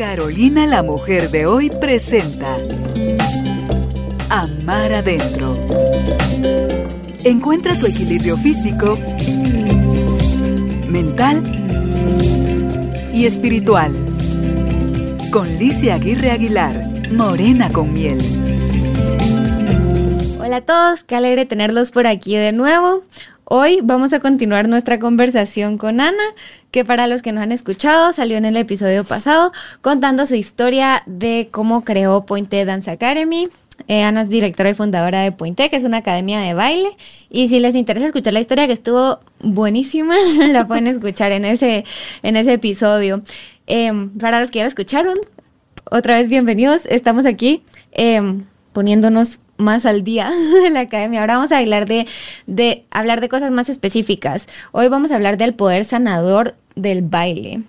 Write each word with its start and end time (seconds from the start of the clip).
Carolina 0.00 0.66
la 0.66 0.82
mujer 0.82 1.28
de 1.28 1.44
hoy 1.44 1.68
presenta 1.78 2.56
Amar 4.30 4.94
adentro. 4.94 5.52
Encuentra 7.22 7.74
tu 7.74 7.84
equilibrio 7.84 8.38
físico, 8.38 8.98
mental 10.88 11.42
y 13.12 13.26
espiritual. 13.26 13.92
Con 15.30 15.54
Licia 15.56 15.96
Aguirre 15.96 16.30
Aguilar, 16.30 17.12
Morena 17.12 17.70
con 17.70 17.92
miel. 17.92 18.20
Hola 20.40 20.56
a 20.56 20.60
todos, 20.62 21.04
qué 21.04 21.14
alegre 21.14 21.44
tenerlos 21.44 21.90
por 21.90 22.06
aquí 22.06 22.36
de 22.36 22.52
nuevo. 22.52 23.02
Hoy 23.52 23.80
vamos 23.82 24.12
a 24.12 24.20
continuar 24.20 24.68
nuestra 24.68 25.00
conversación 25.00 25.76
con 25.76 26.00
Ana, 26.00 26.22
que 26.70 26.84
para 26.84 27.08
los 27.08 27.20
que 27.20 27.32
no 27.32 27.40
han 27.40 27.50
escuchado 27.50 28.12
salió 28.12 28.36
en 28.36 28.44
el 28.44 28.56
episodio 28.56 29.02
pasado 29.02 29.50
contando 29.80 30.24
su 30.24 30.36
historia 30.36 31.02
de 31.06 31.48
cómo 31.50 31.82
creó 31.82 32.24
Pointe 32.26 32.64
Dance 32.64 32.88
Academy. 32.88 33.48
Eh, 33.88 34.04
Ana 34.04 34.22
es 34.22 34.28
directora 34.28 34.70
y 34.70 34.74
fundadora 34.74 35.22
de 35.22 35.32
Pointe, 35.32 35.68
que 35.68 35.74
es 35.74 35.82
una 35.82 35.96
academia 35.96 36.38
de 36.38 36.54
baile. 36.54 36.90
Y 37.28 37.48
si 37.48 37.58
les 37.58 37.74
interesa 37.74 38.06
escuchar 38.06 38.34
la 38.34 38.38
historia, 38.38 38.68
que 38.68 38.72
estuvo 38.72 39.18
buenísima, 39.40 40.14
la 40.52 40.68
pueden 40.68 40.86
escuchar 40.86 41.32
en 41.32 41.44
ese, 41.44 41.84
en 42.22 42.36
ese 42.36 42.52
episodio. 42.52 43.20
Em, 43.66 44.10
para 44.10 44.38
los 44.38 44.52
que 44.52 44.60
ya 44.60 44.64
lo 44.64 44.68
escucharon, 44.68 45.18
otra 45.90 46.16
vez 46.18 46.28
bienvenidos. 46.28 46.86
Estamos 46.86 47.26
aquí 47.26 47.64
em, 47.90 48.44
poniéndonos 48.72 49.40
más 49.60 49.86
al 49.86 50.02
día 50.02 50.30
de 50.62 50.70
la 50.70 50.80
academia. 50.80 51.20
Ahora 51.20 51.36
vamos 51.36 51.52
a 51.52 51.58
hablar 51.58 51.86
de, 51.86 52.06
de, 52.46 52.84
hablar 52.90 53.20
de 53.20 53.28
cosas 53.28 53.50
más 53.50 53.68
específicas. 53.68 54.46
Hoy 54.72 54.88
vamos 54.88 55.10
a 55.10 55.16
hablar 55.16 55.36
del 55.36 55.54
poder 55.54 55.84
sanador 55.84 56.56
del 56.74 57.02
baile. 57.02 57.62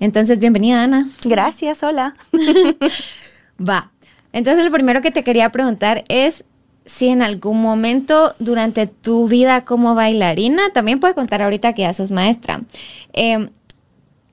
Entonces, 0.00 0.38
bienvenida, 0.38 0.82
Ana. 0.82 1.08
Gracias, 1.24 1.82
hola. 1.82 2.14
Va. 3.68 3.90
Entonces, 4.32 4.64
lo 4.64 4.70
primero 4.70 5.00
que 5.00 5.10
te 5.10 5.24
quería 5.24 5.50
preguntar 5.50 6.04
es 6.08 6.44
si 6.84 7.08
en 7.08 7.20
algún 7.20 7.60
momento 7.60 8.34
durante 8.38 8.86
tu 8.86 9.28
vida 9.28 9.64
como 9.64 9.94
bailarina, 9.94 10.70
también 10.72 11.00
puedes 11.00 11.14
contar 11.14 11.42
ahorita 11.42 11.74
que 11.74 11.82
ya 11.82 11.92
sos 11.92 12.10
maestra, 12.10 12.62
eh, 13.12 13.50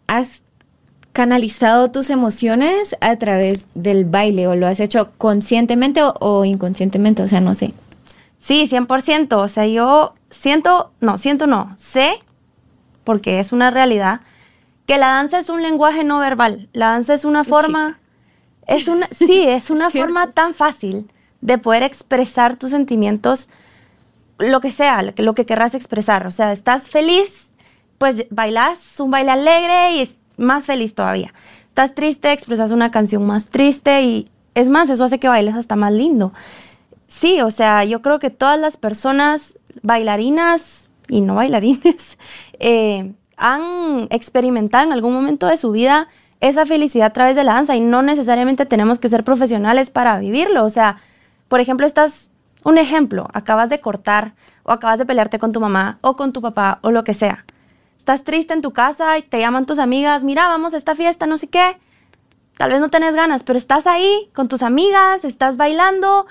has 0.08 0.45
canalizado 1.16 1.92
tus 1.92 2.10
emociones 2.10 2.98
a 3.00 3.16
través 3.16 3.68
del 3.74 4.04
baile 4.04 4.48
o 4.48 4.56
lo 4.56 4.68
has 4.68 4.82
hecho 4.82 5.12
conscientemente 5.18 6.02
o, 6.04 6.44
inconscientemente, 6.44 7.24
o 7.24 7.28
sea, 7.30 7.40
no 7.40 7.56
sé. 7.56 7.74
Sí, 8.38 8.68
100%, 8.70 9.34
o 9.38 9.48
sea, 9.48 9.66
yo 9.66 10.14
siento, 10.30 10.92
no, 11.00 11.18
siento 11.18 11.48
no, 11.48 11.74
sé, 11.78 12.20
porque 13.06 13.40
es 13.40 13.54
una 13.54 13.72
realidad, 13.72 14.20
que 14.86 14.98
la 14.98 15.08
danza 15.08 15.40
es 15.40 15.48
un 15.48 15.62
lenguaje 15.62 16.04
no 16.04 16.20
verbal, 16.20 16.68
la 16.74 16.90
danza 16.90 17.14
es 17.14 17.24
una 17.24 17.46
forma, 17.46 17.98
es 18.68 18.90
una, 18.90 19.08
sí, 19.10 19.46
es 19.48 19.70
una 19.70 19.90
forma 19.92 20.32
tan 20.32 20.54
fácil 20.54 21.10
de 21.40 21.58
poder 21.58 21.84
expresar 21.84 22.58
tus 22.58 22.72
sentimientos, 22.72 23.48
lo 24.38 24.60
que 24.60 24.70
sea, 24.70 25.02
lo 25.16 25.34
que 25.34 25.46
querrás 25.46 25.76
expresar, 25.76 26.28
o 26.28 26.32
sea, 26.32 26.52
estás 26.52 26.90
feliz, 26.90 27.52
pues 28.00 28.26
bailas 28.32 29.00
un 29.00 29.12
baile 29.12 29.32
alegre 29.32 29.94
y 29.94 30.18
más 30.38 30.66
feliz 30.66 30.96
todavía. 30.96 31.34
Estás 31.70 31.94
triste, 31.94 32.32
expresas 32.32 32.72
una 32.72 32.92
canción 32.92 33.26
más 33.26 33.50
triste 33.50 34.02
y 34.04 34.28
es 34.54 34.70
más, 34.70 34.90
eso 34.90 35.04
hace 35.04 35.20
que 35.20 35.28
bailes 35.28 35.56
hasta 35.56 35.76
más 35.76 35.92
lindo. 35.92 36.34
Sí, 37.08 37.42
o 37.42 37.52
sea, 37.52 37.84
yo 37.84 38.02
creo 38.02 38.20
que 38.20 38.30
todas 38.30 38.60
las 38.60 38.78
personas 38.78 39.58
bailarinas 39.82 40.90
y 41.08 41.22
no 41.22 41.36
bailarines 41.36 42.18
eh, 42.60 43.14
han 43.38 44.08
experimentado 44.10 44.86
en 44.86 44.94
algún 44.94 45.14
momento 45.14 45.48
de 45.48 45.58
su 45.58 45.72
vida 45.72 46.08
esa 46.40 46.66
felicidad 46.66 47.08
a 47.08 47.14
través 47.14 47.36
de 47.36 47.44
la 47.44 47.54
danza 47.54 47.76
y 47.76 47.82
no 47.82 48.02
necesariamente 48.02 48.66
tenemos 48.66 49.00
que 49.00 49.10
ser 49.10 49.24
profesionales 49.24 49.90
para 49.90 50.18
vivirlo. 50.20 50.64
O 50.64 50.70
sea, 50.70 50.98
por 51.48 51.60
ejemplo, 51.60 51.86
estás, 51.86 52.30
un 52.64 52.78
ejemplo, 52.78 53.28
acabas 53.34 53.70
de 53.70 53.80
cortar 53.80 54.34
o 54.64 54.72
acabas 54.72 55.00
de 55.00 55.06
pelearte 55.06 55.40
con 55.40 55.52
tu 55.52 55.60
mamá 55.60 55.98
o 56.02 56.16
con 56.16 56.34
tu 56.34 56.42
papá 56.42 56.80
o 56.82 56.92
lo 56.92 57.04
que 57.04 57.14
sea 57.14 57.46
estás 58.06 58.24
triste 58.24 58.54
en 58.54 58.62
tu 58.62 58.72
casa 58.72 59.18
y 59.18 59.24
te 59.24 59.40
llaman 59.40 59.66
tus 59.66 59.80
amigas, 59.80 60.24
mira, 60.24 60.48
vamos 60.48 60.76
a 60.76 60.78
esta 60.78 60.94
fiesta, 60.94 61.26
no 61.26 61.40
sé 61.40 61.48
qué. 61.48 61.76
Tal 62.56 62.70
vez 62.70 62.80
no 62.80 62.92
tenés 62.92 63.16
ganas, 63.16 63.42
pero 63.42 63.58
estás 63.58 63.88
ahí 63.88 64.30
con 64.36 64.48
tus 64.48 64.62
amigas, 64.62 65.26
estás 65.26 65.58
bailando 65.58 66.28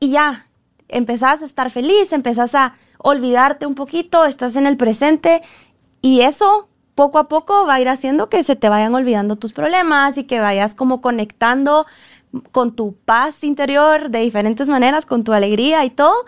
y 0.00 0.08
ya, 0.08 0.46
empezás 0.88 1.42
a 1.42 1.44
estar 1.44 1.70
feliz, 1.70 2.14
empezás 2.14 2.54
a 2.54 2.72
olvidarte 2.96 3.66
un 3.66 3.74
poquito, 3.74 4.24
estás 4.24 4.56
en 4.56 4.66
el 4.66 4.78
presente 4.78 5.42
y 6.00 6.22
eso 6.22 6.70
poco 6.94 7.18
a 7.18 7.28
poco 7.28 7.66
va 7.66 7.74
a 7.74 7.80
ir 7.82 7.90
haciendo 7.90 8.30
que 8.30 8.42
se 8.42 8.56
te 8.56 8.70
vayan 8.70 8.94
olvidando 8.94 9.36
tus 9.36 9.52
problemas 9.52 10.16
y 10.16 10.24
que 10.24 10.40
vayas 10.40 10.74
como 10.74 11.02
conectando 11.02 11.84
con 12.52 12.74
tu 12.74 12.94
paz 13.04 13.44
interior 13.44 14.08
de 14.08 14.20
diferentes 14.20 14.70
maneras, 14.70 15.04
con 15.04 15.24
tu 15.24 15.34
alegría 15.34 15.84
y 15.84 15.90
todo. 15.90 16.24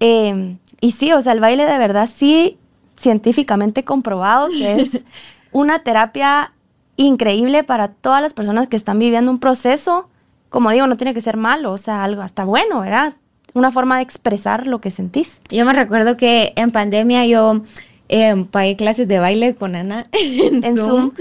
Em, 0.00 0.58
y 0.82 0.92
sí, 0.92 1.14
o 1.14 1.22
sea, 1.22 1.32
el 1.32 1.40
baile 1.40 1.64
de 1.64 1.78
verdad 1.78 2.10
sí 2.12 2.58
científicamente 2.98 3.84
comprobado 3.84 4.48
que 4.48 4.80
es 4.80 5.02
una 5.52 5.80
terapia 5.80 6.52
increíble 6.96 7.64
para 7.64 7.88
todas 7.88 8.20
las 8.20 8.34
personas 8.34 8.66
que 8.66 8.76
están 8.76 8.98
viviendo 8.98 9.30
un 9.30 9.38
proceso. 9.38 10.06
Como 10.48 10.70
digo, 10.70 10.86
no 10.86 10.96
tiene 10.96 11.14
que 11.14 11.20
ser 11.20 11.36
malo, 11.36 11.72
o 11.72 11.78
sea, 11.78 12.04
algo 12.04 12.22
hasta 12.22 12.44
bueno, 12.44 12.80
¿verdad? 12.80 13.14
Una 13.54 13.70
forma 13.70 13.96
de 13.96 14.02
expresar 14.02 14.66
lo 14.66 14.80
que 14.80 14.90
sentís. 14.90 15.40
Yo 15.50 15.64
me 15.64 15.72
recuerdo 15.72 16.16
que 16.16 16.52
en 16.56 16.70
pandemia 16.70 17.24
yo 17.26 17.62
eh, 18.08 18.46
pagué 18.50 18.76
clases 18.76 19.06
de 19.06 19.18
baile 19.18 19.54
con 19.54 19.76
Ana 19.76 20.06
en, 20.12 20.62
Zoom. 20.76 21.12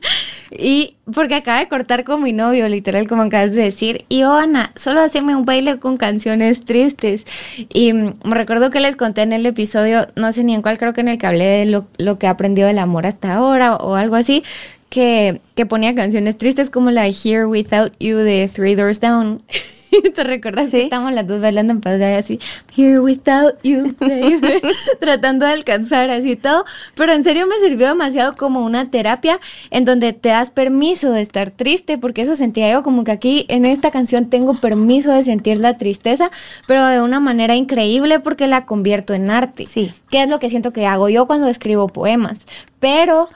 y 0.50 0.96
porque 1.14 1.36
acaba 1.36 1.60
de 1.60 1.68
cortar 1.68 2.04
con 2.04 2.22
mi 2.22 2.32
novio, 2.32 2.68
literal, 2.68 3.08
como 3.08 3.22
acabas 3.22 3.52
de 3.52 3.62
decir. 3.62 4.04
Y 4.08 4.20
yo, 4.20 4.32
Ana, 4.32 4.72
solo 4.74 5.00
haceme 5.00 5.36
un 5.36 5.44
baile 5.44 5.78
con 5.78 5.96
canciones 5.96 6.60
tristes. 6.60 7.24
Y 7.72 7.92
mm, 7.92 8.14
me 8.24 8.34
recuerdo 8.34 8.70
que 8.70 8.80
les 8.80 8.96
conté 8.96 9.22
en 9.22 9.32
el 9.32 9.46
episodio, 9.46 10.08
no 10.16 10.32
sé 10.32 10.42
ni 10.44 10.54
en 10.54 10.62
cuál, 10.62 10.78
creo 10.78 10.92
que 10.92 11.02
en 11.02 11.08
el 11.08 11.18
que 11.18 11.26
hablé 11.26 11.44
de 11.44 11.66
lo, 11.66 11.86
lo 11.98 12.18
que 12.18 12.26
he 12.26 12.28
aprendido 12.28 12.66
del 12.66 12.78
amor 12.78 13.06
hasta 13.06 13.34
ahora 13.34 13.76
o 13.76 13.94
algo 13.94 14.16
así. 14.16 14.42
Que, 14.88 15.40
que 15.54 15.64
ponía 15.64 15.94
canciones 15.94 16.36
tristes 16.36 16.68
como 16.68 16.90
la 16.90 17.06
Here 17.06 17.46
Without 17.46 17.94
You 17.98 18.18
de 18.18 18.50
Three 18.52 18.74
Doors 18.74 19.00
Down. 19.00 19.42
¿Te 20.14 20.24
recuerdas 20.24 20.70
que 20.70 20.84
estamos 20.84 21.12
las 21.12 21.26
dos 21.26 21.40
bailando 21.40 21.72
en 21.72 21.80
pantalla 21.80 22.18
así, 22.18 22.38
here 22.76 23.00
without 23.00 23.54
you, 23.62 23.94
tratando 25.00 25.46
de 25.46 25.52
alcanzar 25.52 26.10
así 26.10 26.36
todo? 26.36 26.64
Pero 26.94 27.12
en 27.12 27.24
serio 27.24 27.46
me 27.46 27.58
sirvió 27.58 27.88
demasiado 27.88 28.34
como 28.34 28.64
una 28.64 28.90
terapia 28.90 29.38
en 29.70 29.84
donde 29.84 30.12
te 30.12 30.30
das 30.30 30.50
permiso 30.50 31.12
de 31.12 31.20
estar 31.20 31.50
triste, 31.50 31.98
porque 31.98 32.22
eso 32.22 32.36
sentía 32.36 32.72
yo 32.72 32.82
como 32.82 33.04
que 33.04 33.12
aquí 33.12 33.46
en 33.48 33.64
esta 33.64 33.90
canción 33.90 34.30
tengo 34.30 34.54
permiso 34.54 35.12
de 35.12 35.22
sentir 35.22 35.58
la 35.58 35.76
tristeza, 35.76 36.30
pero 36.66 36.84
de 36.86 37.00
una 37.02 37.20
manera 37.20 37.54
increíble 37.54 38.20
porque 38.20 38.46
la 38.46 38.64
convierto 38.64 39.14
en 39.14 39.30
arte. 39.30 39.66
Sí. 39.66 39.92
¿Qué 40.10 40.22
es 40.22 40.28
lo 40.28 40.38
que 40.38 40.50
siento 40.50 40.72
que 40.72 40.86
hago 40.86 41.08
yo 41.08 41.26
cuando 41.26 41.48
escribo 41.48 41.88
poemas? 41.88 42.38
Pero 42.80 43.28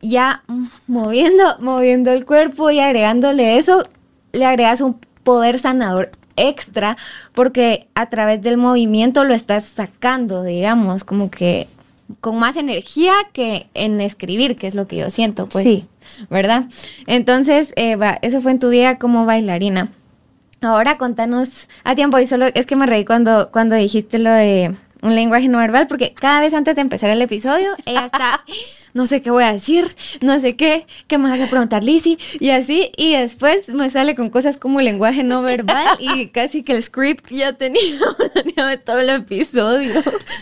ya 0.00 0.42
moviendo, 0.86 1.44
moviendo 1.60 2.10
el 2.10 2.24
cuerpo 2.24 2.70
y 2.70 2.80
agregándole 2.80 3.58
eso, 3.58 3.84
le 4.32 4.44
agregas 4.46 4.80
un 4.80 4.98
poder 5.30 5.60
sanador 5.60 6.10
extra 6.34 6.96
porque 7.34 7.86
a 7.94 8.06
través 8.06 8.42
del 8.42 8.56
movimiento 8.56 9.22
lo 9.22 9.32
estás 9.32 9.62
sacando, 9.62 10.42
digamos, 10.42 11.04
como 11.04 11.30
que 11.30 11.68
con 12.20 12.36
más 12.36 12.56
energía 12.56 13.12
que 13.32 13.68
en 13.74 14.00
escribir, 14.00 14.56
que 14.56 14.66
es 14.66 14.74
lo 14.74 14.88
que 14.88 14.96
yo 14.96 15.08
siento, 15.10 15.46
pues. 15.46 15.62
Sí. 15.62 15.84
¿Verdad? 16.28 16.64
Entonces, 17.06 17.72
Eva, 17.76 18.18
eso 18.22 18.40
fue 18.40 18.50
en 18.50 18.58
tu 18.58 18.70
día 18.70 18.98
como 18.98 19.24
bailarina. 19.24 19.92
Ahora 20.60 20.98
contanos 20.98 21.68
a 21.84 21.94
tiempo 21.94 22.18
y 22.18 22.26
solo 22.26 22.46
es 22.52 22.66
que 22.66 22.74
me 22.74 22.86
reí 22.86 23.04
cuando, 23.04 23.52
cuando 23.52 23.76
dijiste 23.76 24.18
lo 24.18 24.30
de 24.30 24.74
un 25.02 25.14
lenguaje 25.14 25.46
no 25.46 25.58
verbal, 25.58 25.86
porque 25.86 26.12
cada 26.12 26.40
vez 26.40 26.52
antes 26.52 26.74
de 26.74 26.82
empezar 26.82 27.10
el 27.10 27.22
episodio, 27.22 27.70
ella 27.86 28.06
está, 28.06 28.44
no 28.94 29.06
sé 29.06 29.22
qué 29.22 29.30
voy 29.30 29.44
a 29.44 29.52
decir, 29.52 29.94
no 30.20 30.38
sé 30.40 30.56
qué, 30.56 30.86
qué 31.06 31.18
me 31.18 31.30
vas 31.30 31.40
a 31.40 31.46
preguntar, 31.46 31.84
Lizzie, 31.84 32.18
y 32.38 32.50
así, 32.50 32.90
y 32.96 33.14
después 33.14 33.68
me 33.68 33.90
sale 33.90 34.14
con 34.14 34.30
cosas 34.30 34.56
como 34.56 34.80
lenguaje 34.80 35.24
no 35.24 35.42
verbal 35.42 35.86
y 35.98 36.26
casi 36.32 36.62
que 36.62 36.72
el 36.72 36.82
script 36.82 37.30
ya 37.30 37.52
tenía 37.52 37.80
todo 38.84 38.98
el 38.98 39.10
episodio. 39.10 39.92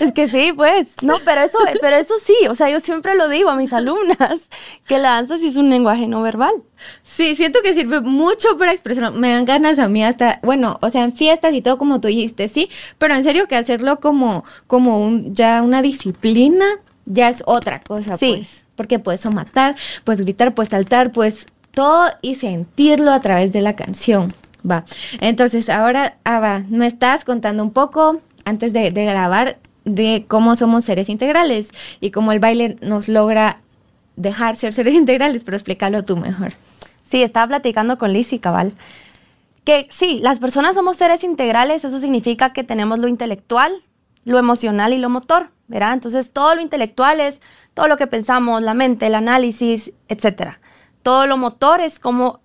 Es 0.00 0.12
que 0.12 0.28
sí, 0.28 0.52
pues, 0.54 0.94
no, 1.02 1.14
pero 1.24 1.42
eso, 1.42 1.58
pero 1.80 1.96
eso 1.96 2.14
sí, 2.22 2.36
o 2.48 2.54
sea, 2.54 2.70
yo 2.70 2.80
siempre 2.80 3.14
lo 3.14 3.28
digo 3.28 3.50
a 3.50 3.56
mis 3.56 3.72
alumnas, 3.72 4.48
que 4.86 4.98
la 4.98 5.10
danza 5.10 5.38
sí 5.38 5.48
es 5.48 5.56
un 5.56 5.70
lenguaje 5.70 6.06
no 6.06 6.22
verbal. 6.22 6.54
Sí, 7.02 7.34
siento 7.34 7.60
que 7.62 7.74
sirve 7.74 8.00
mucho 8.00 8.56
para 8.56 8.72
expresar. 8.72 9.12
Me 9.12 9.32
dan 9.32 9.44
ganas 9.44 9.78
a 9.78 9.88
mí 9.88 10.04
hasta, 10.04 10.40
bueno, 10.42 10.78
o 10.80 10.90
sea, 10.90 11.04
en 11.04 11.12
fiestas 11.12 11.52
y 11.54 11.62
todo 11.62 11.78
como 11.78 12.00
tú 12.00 12.08
dijiste, 12.08 12.48
sí, 12.48 12.70
pero 12.98 13.14
en 13.14 13.24
serio 13.24 13.48
que 13.48 13.56
hacerlo 13.56 14.00
como, 14.00 14.44
como 14.66 15.04
un, 15.04 15.34
ya 15.34 15.62
una 15.62 15.82
disciplina 15.82 16.66
ya 17.08 17.28
es 17.28 17.42
otra 17.46 17.80
cosa, 17.80 18.16
sí. 18.16 18.34
pues. 18.36 18.64
Porque 18.76 18.98
puedes 19.00 19.24
matar, 19.34 19.74
puedes 20.04 20.22
gritar, 20.22 20.54
puedes 20.54 20.70
saltar, 20.70 21.10
pues 21.10 21.46
todo 21.72 22.08
y 22.22 22.36
sentirlo 22.36 23.10
a 23.10 23.20
través 23.20 23.50
de 23.52 23.60
la 23.60 23.74
canción. 23.74 24.32
Va. 24.68 24.84
Entonces, 25.20 25.68
ahora, 25.68 26.18
Ava, 26.24 26.64
me 26.68 26.86
estás 26.86 27.24
contando 27.24 27.62
un 27.62 27.72
poco 27.72 28.20
antes 28.44 28.72
de, 28.72 28.90
de 28.90 29.04
grabar 29.04 29.58
de 29.84 30.26
cómo 30.28 30.54
somos 30.54 30.84
seres 30.84 31.08
integrales 31.08 31.70
y 32.00 32.10
cómo 32.10 32.32
el 32.32 32.40
baile 32.40 32.76
nos 32.82 33.08
logra 33.08 33.60
dejar 34.16 34.56
ser 34.56 34.74
seres 34.74 34.94
integrales, 34.94 35.42
pero 35.44 35.56
explícalo 35.56 36.04
tú 36.04 36.16
mejor. 36.16 36.52
Sí, 37.10 37.22
estaba 37.22 37.46
platicando 37.46 37.98
con 37.98 38.12
Liz 38.12 38.32
y 38.32 38.38
Cabal. 38.38 38.72
Que 39.64 39.86
sí, 39.90 40.18
las 40.22 40.40
personas 40.40 40.74
somos 40.74 40.96
seres 40.96 41.24
integrales, 41.24 41.84
eso 41.84 42.00
significa 42.00 42.52
que 42.52 42.64
tenemos 42.64 42.98
lo 42.98 43.08
intelectual, 43.08 43.72
lo 44.24 44.38
emocional 44.38 44.92
y 44.92 44.98
lo 44.98 45.08
motor, 45.08 45.50
¿verdad? 45.68 45.92
Entonces 45.92 46.32
todo 46.32 46.54
lo 46.54 46.60
intelectual 46.60 47.20
es 47.20 47.40
todo 47.74 47.88
lo 47.88 47.96
que 47.96 48.06
pensamos, 48.06 48.62
la 48.62 48.74
mente, 48.74 49.06
el 49.06 49.14
análisis, 49.14 49.92
etc. 50.08 50.54
Todo 51.02 51.26
lo 51.26 51.36
motor 51.36 51.80
es 51.80 52.00
como 52.00 52.40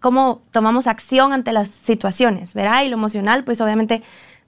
cómo 0.00 0.42
tomamos 0.50 0.86
acción 0.86 1.32
ante 1.32 1.52
las 1.52 1.68
situaciones, 1.68 2.54
¿verdad? 2.54 2.84
Y 2.84 2.88
lo 2.88 2.96
emocional, 2.96 3.44
pues 3.44 3.60
obviamente 3.60 4.02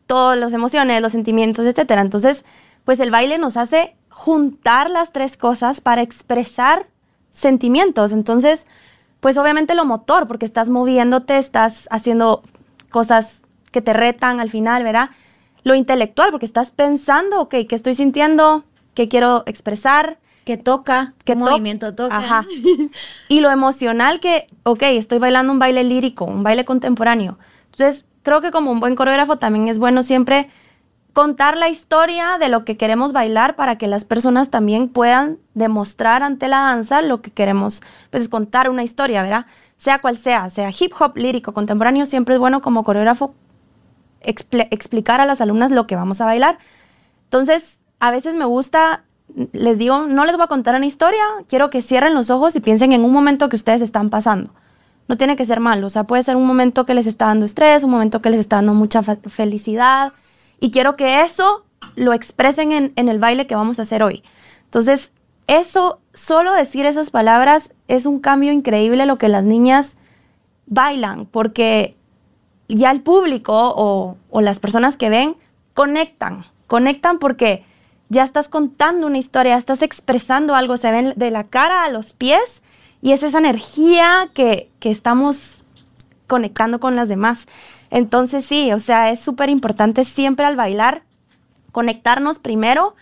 todas 0.06 0.38
las 0.38 0.52
emociones, 0.52 1.00
los 1.02 1.12
sentimientos, 1.12 1.66
etcétera. 1.66 2.00
Entonces, 2.00 2.44
pues 2.84 3.00
el 3.00 3.10
baile 3.10 3.38
nos 3.38 3.56
hace 3.56 3.96
juntar 4.08 4.90
las 4.90 5.12
tres 5.12 5.36
cosas 5.36 5.80
para 5.80 6.02
expresar 6.02 6.86
sentimientos. 7.30 8.12
Entonces, 8.12 8.66
pues 9.20 9.36
obviamente 9.36 9.74
lo 9.74 9.84
motor, 9.84 10.26
porque 10.26 10.46
estás 10.46 10.68
moviéndote, 10.68 11.38
estás 11.38 11.88
haciendo 11.90 12.42
cosas 12.90 13.42
que 13.72 13.82
te 13.82 13.92
retan 13.92 14.40
al 14.40 14.50
final, 14.50 14.84
¿verdad? 14.84 15.10
Lo 15.64 15.74
intelectual, 15.74 16.30
porque 16.30 16.46
estás 16.46 16.70
pensando, 16.70 17.40
ok, 17.40 17.54
¿qué 17.68 17.74
estoy 17.74 17.94
sintiendo? 17.94 18.64
¿Qué 18.94 19.08
quiero 19.08 19.42
expresar? 19.46 20.18
Que 20.44 20.58
toca, 20.58 21.14
que 21.24 21.34
movimiento 21.34 21.94
toca. 21.94 22.18
Ajá. 22.18 22.44
y 23.28 23.40
lo 23.40 23.50
emocional 23.50 24.20
que, 24.20 24.46
ok, 24.62 24.82
estoy 24.82 25.18
bailando 25.18 25.52
un 25.52 25.58
baile 25.58 25.82
lírico, 25.82 26.26
un 26.26 26.42
baile 26.42 26.66
contemporáneo. 26.66 27.38
Entonces, 27.72 28.04
creo 28.22 28.42
que 28.42 28.50
como 28.50 28.70
un 28.70 28.78
buen 28.78 28.94
coreógrafo 28.94 29.38
también 29.38 29.68
es 29.68 29.78
bueno 29.78 30.02
siempre 30.02 30.48
contar 31.14 31.56
la 31.56 31.68
historia 31.68 32.38
de 32.38 32.48
lo 32.48 32.64
que 32.64 32.76
queremos 32.76 33.12
bailar 33.12 33.54
para 33.56 33.78
que 33.78 33.86
las 33.86 34.04
personas 34.04 34.50
también 34.50 34.88
puedan 34.88 35.38
demostrar 35.54 36.22
ante 36.22 36.48
la 36.48 36.58
danza 36.58 37.00
lo 37.02 37.22
que 37.22 37.30
queremos, 37.30 37.82
pues 38.10 38.28
contar 38.28 38.68
una 38.68 38.82
historia, 38.82 39.22
¿verdad? 39.22 39.46
Sea 39.76 40.00
cual 40.00 40.16
sea, 40.16 40.50
sea 40.50 40.70
hip 40.78 40.92
hop, 40.98 41.16
lírico, 41.16 41.54
contemporáneo, 41.54 42.04
siempre 42.04 42.34
es 42.34 42.40
bueno 42.40 42.60
como 42.60 42.82
coreógrafo 42.82 43.34
explicar 44.24 45.20
a 45.20 45.26
las 45.26 45.40
alumnas 45.40 45.70
lo 45.70 45.86
que 45.86 45.96
vamos 45.96 46.20
a 46.20 46.26
bailar. 46.26 46.58
Entonces, 47.24 47.80
a 48.00 48.10
veces 48.10 48.34
me 48.34 48.44
gusta 48.44 49.04
les 49.52 49.78
digo, 49.78 50.06
no 50.06 50.24
les 50.24 50.36
voy 50.36 50.44
a 50.44 50.48
contar 50.48 50.76
una 50.76 50.86
historia, 50.86 51.22
quiero 51.48 51.70
que 51.70 51.82
cierren 51.82 52.14
los 52.14 52.30
ojos 52.30 52.54
y 52.56 52.60
piensen 52.60 52.92
en 52.92 53.04
un 53.04 53.12
momento 53.12 53.48
que 53.48 53.56
ustedes 53.56 53.82
están 53.82 54.10
pasando. 54.10 54.52
No 55.08 55.16
tiene 55.16 55.36
que 55.36 55.44
ser 55.44 55.60
malo, 55.60 55.86
o 55.86 55.90
sea, 55.90 56.04
puede 56.04 56.22
ser 56.22 56.36
un 56.36 56.46
momento 56.46 56.86
que 56.86 56.94
les 56.94 57.06
está 57.06 57.26
dando 57.26 57.44
estrés, 57.44 57.84
un 57.84 57.90
momento 57.90 58.22
que 58.22 58.30
les 58.30 58.40
está 58.40 58.56
dando 58.56 58.74
mucha 58.74 59.02
felicidad, 59.02 60.12
y 60.60 60.70
quiero 60.70 60.96
que 60.96 61.22
eso 61.22 61.64
lo 61.96 62.12
expresen 62.12 62.72
en, 62.72 62.92
en 62.96 63.08
el 63.08 63.18
baile 63.18 63.46
que 63.46 63.54
vamos 63.54 63.78
a 63.78 63.82
hacer 63.82 64.02
hoy. 64.02 64.22
Entonces, 64.64 65.12
eso, 65.46 66.00
solo 66.14 66.52
decir 66.52 66.86
esas 66.86 67.10
palabras 67.10 67.72
es 67.86 68.06
un 68.06 68.18
cambio 68.18 68.52
increíble 68.52 69.04
lo 69.04 69.18
que 69.18 69.28
las 69.28 69.44
niñas 69.44 69.96
bailan, 70.66 71.26
porque 71.26 71.96
ya 72.68 72.90
el 72.90 73.00
público 73.00 73.52
o, 73.76 74.40
las 74.40 74.58
personas 74.58 74.96
que 74.96 75.10
ven 75.10 75.36
conectan, 75.74 76.44
conectan 76.66 77.18
porque 77.18 77.64
ya 78.08 78.24
estás 78.24 78.48
contando 78.48 79.06
una 79.06 79.18
historia, 79.18 79.56
estás 79.56 79.82
expresando 79.82 80.54
algo, 80.54 80.76
se 80.76 80.90
ven 80.90 81.14
de 81.16 81.30
la 81.30 81.44
cara 81.44 81.84
a 81.84 81.90
los 81.90 82.12
pies 82.12 82.62
y 83.02 83.12
es 83.12 83.22
esa 83.22 83.38
energía 83.38 84.30
que, 84.34 84.70
que 84.80 84.90
estamos 84.90 85.64
conectando 86.26 86.80
con 86.80 86.96
las 86.96 87.08
demás. 87.08 87.46
Entonces 87.90 88.44
sí, 88.44 88.72
o 88.72 88.78
sea, 88.78 89.10
es 89.10 89.20
súper 89.20 89.48
importante 89.48 90.04
siempre 90.04 90.46
al 90.46 90.56
bailar 90.56 91.02
conectarnos 91.72 92.38
primero 92.38 92.94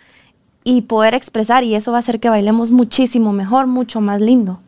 y 0.64 0.82
poder 0.82 1.14
expresar 1.14 1.64
y 1.64 1.75
eso 1.75 1.93
va 1.93 1.99
a 1.99 2.00
hacer 2.00 2.20
que 2.20 2.31
bailemos 2.31 2.70
muchísimo 2.70 3.32
mejor, 3.32 3.67
mucho 3.67 4.00
más 4.00 4.20
lindo. 4.20 4.61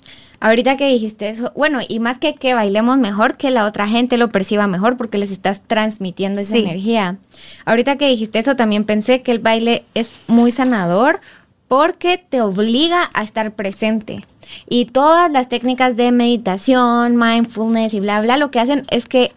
Ahorita 0.44 0.76
que 0.76 0.90
dijiste 0.90 1.30
eso, 1.30 1.52
bueno, 1.56 1.78
y 1.88 2.00
más 2.00 2.18
que 2.18 2.34
que 2.34 2.52
bailemos 2.52 2.98
mejor, 2.98 3.38
que 3.38 3.50
la 3.50 3.64
otra 3.64 3.88
gente 3.88 4.18
lo 4.18 4.28
perciba 4.28 4.66
mejor 4.66 4.98
porque 4.98 5.16
les 5.16 5.30
estás 5.30 5.62
transmitiendo 5.66 6.38
esa 6.38 6.58
energía. 6.58 7.16
Ahorita 7.64 7.96
que 7.96 8.08
dijiste 8.08 8.40
eso, 8.40 8.54
también 8.54 8.84
pensé 8.84 9.22
que 9.22 9.32
el 9.32 9.38
baile 9.38 9.86
es 9.94 10.18
muy 10.26 10.50
sanador 10.50 11.20
porque 11.66 12.18
te 12.18 12.42
obliga 12.42 13.08
a 13.14 13.22
estar 13.22 13.54
presente. 13.54 14.22
Y 14.68 14.84
todas 14.84 15.32
las 15.32 15.48
técnicas 15.48 15.96
de 15.96 16.12
meditación, 16.12 17.16
mindfulness 17.16 17.94
y 17.94 18.00
bla, 18.00 18.20
bla, 18.20 18.36
lo 18.36 18.50
que 18.50 18.60
hacen 18.60 18.82
es 18.90 19.06
que 19.06 19.32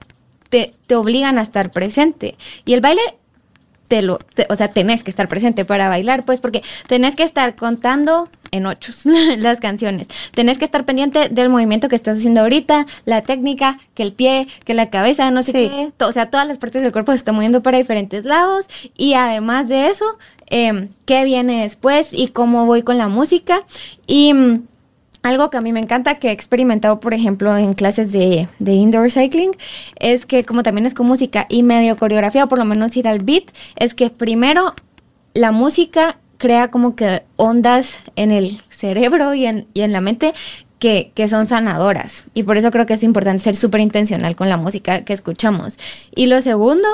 te, 0.49 0.73
te 0.87 0.95
obligan 0.95 1.37
a 1.37 1.41
estar 1.41 1.71
presente. 1.71 2.35
Y 2.65 2.73
el 2.73 2.81
baile 2.81 3.01
te 3.87 4.01
lo, 4.01 4.19
o 4.49 4.55
sea, 4.55 4.67
tenés 4.69 5.03
que 5.03 5.09
estar 5.09 5.27
presente 5.27 5.65
para 5.65 5.89
bailar, 5.89 6.25
pues, 6.25 6.39
porque 6.39 6.61
tenés 6.87 7.15
que 7.15 7.23
estar 7.23 7.55
contando 7.55 8.29
en 8.51 8.65
ochos 8.65 9.05
las 9.37 9.59
canciones. 9.59 10.07
Tenés 10.33 10.57
que 10.57 10.65
estar 10.65 10.85
pendiente 10.85 11.29
del 11.29 11.49
movimiento 11.49 11.89
que 11.89 11.95
estás 11.95 12.17
haciendo 12.17 12.41
ahorita, 12.41 12.85
la 13.05 13.21
técnica, 13.21 13.79
que 13.93 14.03
el 14.03 14.13
pie, 14.13 14.47
que 14.65 14.73
la 14.73 14.89
cabeza, 14.89 15.31
no 15.31 15.43
sé 15.43 15.53
qué. 15.53 15.91
o 16.03 16.11
sea, 16.11 16.29
todas 16.29 16.47
las 16.47 16.57
partes 16.57 16.81
del 16.81 16.91
cuerpo 16.91 17.11
se 17.11 17.17
están 17.17 17.35
moviendo 17.35 17.63
para 17.63 17.77
diferentes 17.77 18.25
lados. 18.25 18.65
Y 18.97 19.13
además 19.13 19.67
de 19.69 19.89
eso, 19.89 20.05
eh, 20.49 20.89
qué 21.05 21.23
viene 21.23 21.63
después 21.63 22.09
y 22.11 22.29
cómo 22.29 22.65
voy 22.65 22.83
con 22.83 22.97
la 22.97 23.07
música. 23.07 23.63
Y 24.05 24.33
mm, 24.33 24.63
algo 25.27 25.49
que 25.49 25.57
a 25.57 25.61
mí 25.61 25.73
me 25.73 25.79
encanta, 25.79 26.15
que 26.15 26.29
he 26.29 26.31
experimentado, 26.31 26.99
por 26.99 27.13
ejemplo, 27.13 27.55
en 27.57 27.73
clases 27.73 28.11
de, 28.11 28.47
indoor 28.59 29.11
cycling, 29.11 29.51
es 29.99 30.25
que 30.25 30.45
como 30.45 30.63
también 30.63 30.85
es 30.85 30.93
con 30.93 31.05
música 31.05 31.45
y 31.49 31.63
medio 31.63 31.97
coreografía, 31.97 32.45
o 32.45 32.47
por 32.47 32.57
lo 32.57 32.65
menos 32.65 32.95
ir 32.95 33.07
al 33.07 33.19
beat, 33.19 33.43
es 33.75 33.93
que 33.93 34.09
primero 34.09 34.73
la 35.33 35.51
música 35.51 36.17
crea 36.37 36.69
como 36.69 36.95
que 36.95 37.23
ondas 37.35 37.99
en 38.15 38.31
el 38.31 38.61
cerebro 38.69 39.33
y 39.33 39.45
en, 39.45 39.67
y 39.73 39.81
en 39.81 39.91
la 39.91 40.01
mente 40.01 40.33
que, 40.79 41.11
que, 41.13 41.27
son 41.27 41.47
sanadoras. 41.47 42.25
Y 42.33 42.43
por 42.43 42.57
eso 42.57 42.71
creo 42.71 42.85
que 42.85 42.93
es 42.93 43.03
importante 43.03 43.43
ser 43.43 43.55
súper 43.55 43.81
intencional 43.81 44.35
con 44.35 44.47
la 44.47 44.57
música 44.57 45.03
que 45.03 45.13
escuchamos. 45.13 45.77
Y 46.15 46.27
lo 46.27 46.39
segundo 46.41 46.87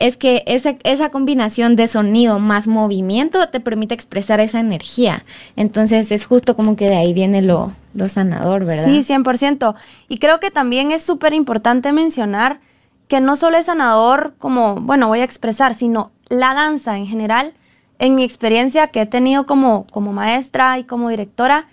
es 0.00 0.16
que 0.16 0.42
esa, 0.46 0.76
esa 0.82 1.10
combinación 1.10 1.76
de 1.76 1.86
sonido 1.86 2.38
más 2.38 2.66
movimiento 2.66 3.48
te 3.50 3.60
permite 3.60 3.94
expresar 3.94 4.40
esa 4.40 4.58
energía. 4.58 5.24
Entonces 5.56 6.10
es 6.10 6.24
justo 6.24 6.56
como 6.56 6.74
que 6.74 6.88
de 6.88 6.96
ahí 6.96 7.12
viene 7.12 7.42
lo, 7.42 7.72
lo 7.92 8.08
sanador, 8.08 8.64
¿verdad? 8.64 8.86
Sí, 8.86 9.00
100%. 9.00 9.74
Y 10.08 10.18
creo 10.18 10.40
que 10.40 10.50
también 10.50 10.90
es 10.90 11.04
súper 11.04 11.34
importante 11.34 11.92
mencionar 11.92 12.60
que 13.08 13.20
no 13.20 13.36
solo 13.36 13.58
es 13.58 13.66
sanador 13.66 14.32
como, 14.38 14.76
bueno, 14.76 15.06
voy 15.06 15.20
a 15.20 15.24
expresar, 15.24 15.74
sino 15.74 16.12
la 16.30 16.54
danza 16.54 16.96
en 16.96 17.06
general, 17.06 17.52
en 17.98 18.14
mi 18.14 18.24
experiencia 18.24 18.88
que 18.88 19.02
he 19.02 19.06
tenido 19.06 19.44
como, 19.44 19.86
como 19.92 20.14
maestra 20.14 20.78
y 20.78 20.84
como 20.84 21.10
directora, 21.10 21.66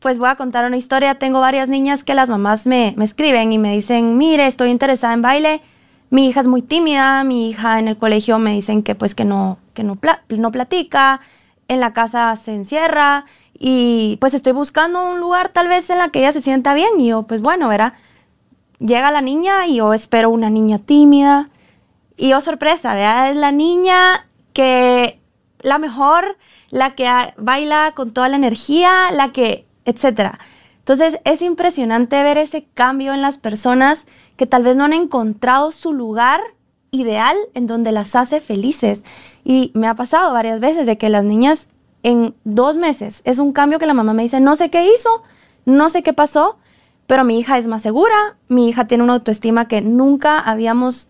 pues 0.00 0.18
voy 0.18 0.30
a 0.30 0.34
contar 0.34 0.66
una 0.66 0.76
historia. 0.76 1.14
Tengo 1.14 1.38
varias 1.38 1.68
niñas 1.68 2.02
que 2.02 2.14
las 2.14 2.28
mamás 2.28 2.66
me, 2.66 2.92
me 2.96 3.04
escriben 3.04 3.52
y 3.52 3.58
me 3.58 3.72
dicen, 3.72 4.18
mire, 4.18 4.48
estoy 4.48 4.70
interesada 4.70 5.14
en 5.14 5.22
baile 5.22 5.62
mi 6.14 6.28
hija 6.28 6.42
es 6.42 6.46
muy 6.46 6.62
tímida, 6.62 7.24
mi 7.24 7.50
hija 7.50 7.80
en 7.80 7.88
el 7.88 7.98
colegio 7.98 8.38
me 8.38 8.52
dicen 8.52 8.84
que 8.84 8.94
pues 8.94 9.16
que 9.16 9.24
no, 9.24 9.58
que 9.74 9.82
no, 9.82 9.98
no 10.28 10.52
platica, 10.52 11.20
en 11.66 11.80
la 11.80 11.92
casa 11.92 12.36
se 12.36 12.54
encierra 12.54 13.24
y 13.58 14.16
pues 14.20 14.32
estoy 14.32 14.52
buscando 14.52 15.10
un 15.10 15.18
lugar 15.18 15.48
tal 15.48 15.66
vez 15.66 15.90
en 15.90 15.98
la 15.98 16.10
que 16.10 16.20
ella 16.20 16.30
se 16.30 16.40
sienta 16.40 16.72
bien 16.72 17.00
y 17.00 17.08
yo 17.08 17.24
pues 17.24 17.40
bueno, 17.40 17.66
verá, 17.66 17.94
llega 18.78 19.10
la 19.10 19.22
niña 19.22 19.66
y 19.66 19.78
yo 19.78 19.92
espero 19.92 20.30
una 20.30 20.50
niña 20.50 20.78
tímida 20.78 21.48
y 22.16 22.28
yo 22.28 22.40
sorpresa, 22.40 22.94
¿verdad? 22.94 23.30
Es 23.30 23.36
la 23.36 23.50
niña 23.50 24.28
que 24.52 25.18
la 25.62 25.78
mejor, 25.78 26.36
la 26.70 26.94
que 26.94 27.10
baila 27.38 27.90
con 27.96 28.12
toda 28.12 28.28
la 28.28 28.36
energía, 28.36 29.10
la 29.10 29.32
que, 29.32 29.66
etcétera. 29.84 30.38
Entonces 30.84 31.18
es 31.24 31.40
impresionante 31.40 32.22
ver 32.22 32.36
ese 32.36 32.66
cambio 32.74 33.14
en 33.14 33.22
las 33.22 33.38
personas 33.38 34.04
que 34.36 34.44
tal 34.44 34.64
vez 34.64 34.76
no 34.76 34.84
han 34.84 34.92
encontrado 34.92 35.70
su 35.70 35.94
lugar 35.94 36.42
ideal 36.90 37.38
en 37.54 37.66
donde 37.66 37.90
las 37.90 38.14
hace 38.14 38.38
felices. 38.38 39.02
Y 39.44 39.70
me 39.72 39.86
ha 39.86 39.94
pasado 39.94 40.30
varias 40.34 40.60
veces 40.60 40.84
de 40.86 40.98
que 40.98 41.08
las 41.08 41.24
niñas 41.24 41.68
en 42.02 42.34
dos 42.44 42.76
meses 42.76 43.22
es 43.24 43.38
un 43.38 43.54
cambio 43.54 43.78
que 43.78 43.86
la 43.86 43.94
mamá 43.94 44.12
me 44.12 44.24
dice, 44.24 44.40
no 44.40 44.56
sé 44.56 44.68
qué 44.68 44.92
hizo, 44.92 45.22
no 45.64 45.88
sé 45.88 46.02
qué 46.02 46.12
pasó, 46.12 46.58
pero 47.06 47.24
mi 47.24 47.38
hija 47.38 47.56
es 47.56 47.66
más 47.66 47.80
segura, 47.80 48.36
mi 48.48 48.68
hija 48.68 48.86
tiene 48.86 49.04
una 49.04 49.14
autoestima 49.14 49.66
que 49.68 49.80
nunca 49.80 50.38
habíamos 50.38 51.08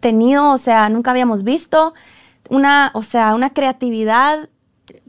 tenido, 0.00 0.52
o 0.52 0.58
sea, 0.58 0.90
nunca 0.90 1.12
habíamos 1.12 1.44
visto, 1.44 1.94
una, 2.50 2.90
o 2.92 3.02
sea, 3.02 3.34
una 3.34 3.54
creatividad, 3.54 4.50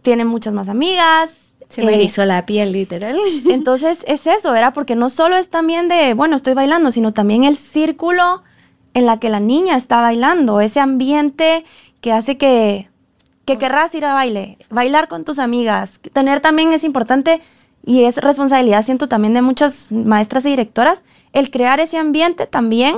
tiene 0.02 0.24
muchas 0.24 0.54
más 0.54 0.70
amigas, 0.70 1.54
se 1.68 1.84
me 1.84 2.02
hizo 2.02 2.24
la 2.26 2.46
piel, 2.46 2.72
literal. 2.72 3.18
Entonces 3.50 4.04
es 4.08 4.28
eso, 4.28 4.52
¿verdad? 4.52 4.74
Porque 4.74 4.96
no 4.96 5.10
solo 5.10 5.38
es 5.38 5.50
también 5.50 5.88
de, 5.88 6.14
bueno, 6.14 6.36
estoy 6.36 6.54
bailando, 6.54 6.92
sino 6.92 7.14
también 7.14 7.44
el 7.44 7.58
círculo 7.58 8.44
en 8.94 9.06
la 9.06 9.20
que 9.20 9.30
la 9.30 9.40
niña 9.40 9.76
está 9.76 10.02
bailando, 10.02 10.62
ese 10.62 10.80
ambiente 10.80 11.66
que 12.00 12.14
hace 12.14 12.38
que, 12.38 12.90
que 13.46 13.58
querrás 13.58 13.94
ir 13.94 14.06
a 14.06 14.14
baile, 14.14 14.58
bailar 14.70 15.08
con 15.08 15.26
tus 15.26 15.40
amigas. 15.40 16.00
Tener 16.14 16.40
también 16.40 16.72
es 16.72 16.84
importante 16.84 17.42
y 17.86 18.04
es 18.04 18.18
responsabilidad, 18.18 18.84
siento 18.84 19.08
también 19.08 19.34
de 19.34 19.42
muchas 19.42 19.92
maestras 19.92 20.46
y 20.46 20.50
directoras, 20.50 21.04
el 21.34 21.52
crear 21.52 21.80
ese 21.80 21.98
ambiente 21.98 22.48
también 22.48 22.98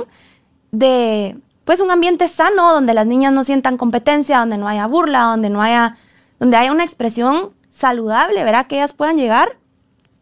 de, 0.70 1.36
pues 1.64 1.80
un 1.80 1.90
ambiente 1.90 2.28
sano, 2.28 2.72
donde 2.72 2.94
las 2.94 3.06
niñas 3.06 3.32
no 3.32 3.44
sientan 3.44 3.76
competencia, 3.76 4.38
donde 4.38 4.56
no 4.56 4.68
haya 4.68 4.86
burla, 4.86 5.24
donde 5.24 5.50
no 5.50 5.60
haya, 5.60 5.96
donde 6.38 6.56
haya 6.56 6.72
una 6.72 6.84
expresión 6.84 7.50
saludable, 7.78 8.42
¿verdad? 8.42 8.66
Que 8.66 8.76
ellas 8.76 8.92
puedan 8.92 9.16
llegar 9.16 9.56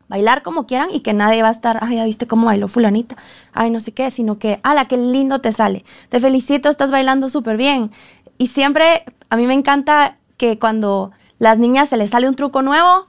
bailar 0.09 0.43
como 0.43 0.67
quieran 0.67 0.89
y 0.93 1.01
que 1.01 1.15
nadie 1.15 1.43
va 1.43 1.49
a 1.49 1.53
estar, 1.53 1.79
ay, 1.83 1.97
ya 1.97 2.05
viste 2.05 2.27
cómo 2.27 2.47
bailó 2.47 2.69
fulanita, 2.69 3.17
ay, 3.53 3.71
no 3.71 3.81
sé 3.81 3.93
qué, 3.93 4.11
sino 4.11 4.39
que, 4.39 4.61
ala, 4.63 4.87
qué 4.87 4.97
lindo 4.97 5.41
te 5.41 5.53
sale, 5.53 5.85
te 6.09 6.21
felicito, 6.21 6.69
estás 6.69 6.91
bailando 6.91 7.29
súper 7.29 7.57
bien. 7.57 7.91
Y 8.39 8.49
siempre, 8.49 9.05
a 9.31 9.37
mí 9.37 9.47
me 9.47 9.55
encanta 9.55 10.19
que 10.37 10.59
cuando 10.59 11.11
las 11.39 11.59
niñas 11.59 11.89
se 11.89 11.97
les 11.97 12.11
sale 12.11 12.29
un 12.29 12.37
truco 12.37 12.63
nuevo, 12.63 13.09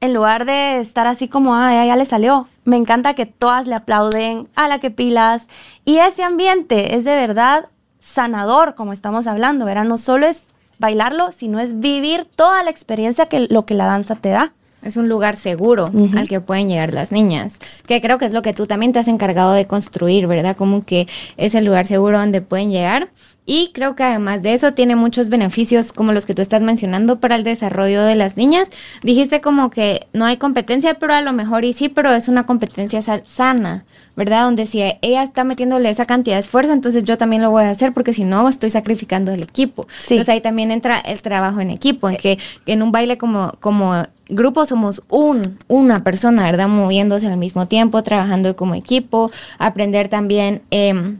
en 0.00 0.14
lugar 0.14 0.46
de 0.46 0.80
estar 0.80 1.06
así 1.06 1.28
como, 1.28 1.54
ay, 1.54 1.86
ya 1.86 1.96
le 1.96 2.06
salió, 2.06 2.48
me 2.64 2.76
encanta 2.76 3.14
que 3.14 3.26
todas 3.26 3.66
le 3.66 3.74
aplauden, 3.74 4.48
a 4.56 4.66
la 4.66 4.78
que 4.80 4.90
pilas. 4.90 5.48
Y 5.84 5.98
ese 5.98 6.24
ambiente 6.24 6.96
es 6.96 7.04
de 7.04 7.14
verdad 7.14 7.68
sanador, 7.98 8.74
como 8.74 8.94
estamos 8.94 9.26
hablando, 9.26 9.66
¿verdad? 9.66 9.84
No 9.84 9.98
solo 9.98 10.26
es 10.26 10.46
bailarlo, 10.80 11.30
sino 11.30 11.60
es 11.60 11.78
vivir 11.78 12.24
toda 12.24 12.64
la 12.64 12.70
experiencia 12.70 13.26
que 13.26 13.46
lo 13.48 13.64
que 13.66 13.74
la 13.74 13.86
danza 13.86 14.16
te 14.16 14.30
da. 14.30 14.52
Es 14.82 14.96
un 14.96 15.10
lugar 15.10 15.36
seguro 15.36 15.90
al 16.16 16.26
que 16.26 16.40
pueden 16.40 16.70
llegar 16.70 16.94
las 16.94 17.12
niñas, 17.12 17.56
que 17.86 18.00
creo 18.00 18.16
que 18.16 18.24
es 18.24 18.32
lo 18.32 18.40
que 18.40 18.54
tú 18.54 18.66
también 18.66 18.94
te 18.94 18.98
has 18.98 19.08
encargado 19.08 19.52
de 19.52 19.66
construir, 19.66 20.26
¿verdad? 20.26 20.56
Como 20.56 20.86
que 20.86 21.06
es 21.36 21.54
el 21.54 21.66
lugar 21.66 21.86
seguro 21.86 22.18
donde 22.18 22.40
pueden 22.40 22.70
llegar. 22.70 23.10
Y 23.44 23.72
creo 23.74 23.94
que 23.94 24.04
además 24.04 24.40
de 24.40 24.54
eso 24.54 24.72
tiene 24.72 24.96
muchos 24.96 25.28
beneficios 25.28 25.92
como 25.92 26.12
los 26.12 26.24
que 26.24 26.34
tú 26.34 26.40
estás 26.40 26.62
mencionando 26.62 27.20
para 27.20 27.36
el 27.36 27.44
desarrollo 27.44 28.02
de 28.04 28.14
las 28.14 28.38
niñas. 28.38 28.68
Dijiste 29.02 29.42
como 29.42 29.68
que 29.68 30.06
no 30.14 30.24
hay 30.24 30.38
competencia, 30.38 30.94
pero 30.94 31.12
a 31.12 31.20
lo 31.20 31.34
mejor 31.34 31.64
y 31.66 31.74
sí, 31.74 31.90
pero 31.90 32.10
es 32.12 32.28
una 32.28 32.46
competencia 32.46 33.02
sana, 33.26 33.84
¿verdad? 34.20 34.44
Donde 34.44 34.66
si 34.66 34.82
ella 34.82 35.22
está 35.22 35.44
metiéndole 35.44 35.88
esa 35.88 36.04
cantidad 36.04 36.36
de 36.36 36.40
esfuerzo, 36.40 36.74
entonces 36.74 37.04
yo 37.04 37.16
también 37.16 37.40
lo 37.40 37.50
voy 37.50 37.62
a 37.62 37.70
hacer 37.70 37.94
porque 37.94 38.12
si 38.12 38.24
no 38.24 38.50
estoy 38.50 38.68
sacrificando 38.68 39.32
el 39.32 39.42
equipo. 39.42 39.86
Entonces 40.02 40.28
ahí 40.28 40.42
también 40.42 40.70
entra 40.70 40.98
el 40.98 41.22
trabajo 41.22 41.62
en 41.62 41.70
equipo, 41.70 42.06
en 42.06 42.18
que 42.18 42.38
en 42.66 42.82
un 42.82 42.92
baile 42.92 43.16
como, 43.16 43.54
como 43.60 43.94
grupo 44.28 44.66
somos 44.66 45.02
un, 45.08 45.56
una 45.68 46.04
persona, 46.04 46.42
¿verdad? 46.42 46.68
Moviéndose 46.68 47.28
al 47.28 47.38
mismo 47.38 47.66
tiempo, 47.66 48.02
trabajando 48.02 48.54
como 48.56 48.74
equipo, 48.74 49.30
aprender 49.58 50.10
también... 50.10 50.60
Eh, 50.70 51.16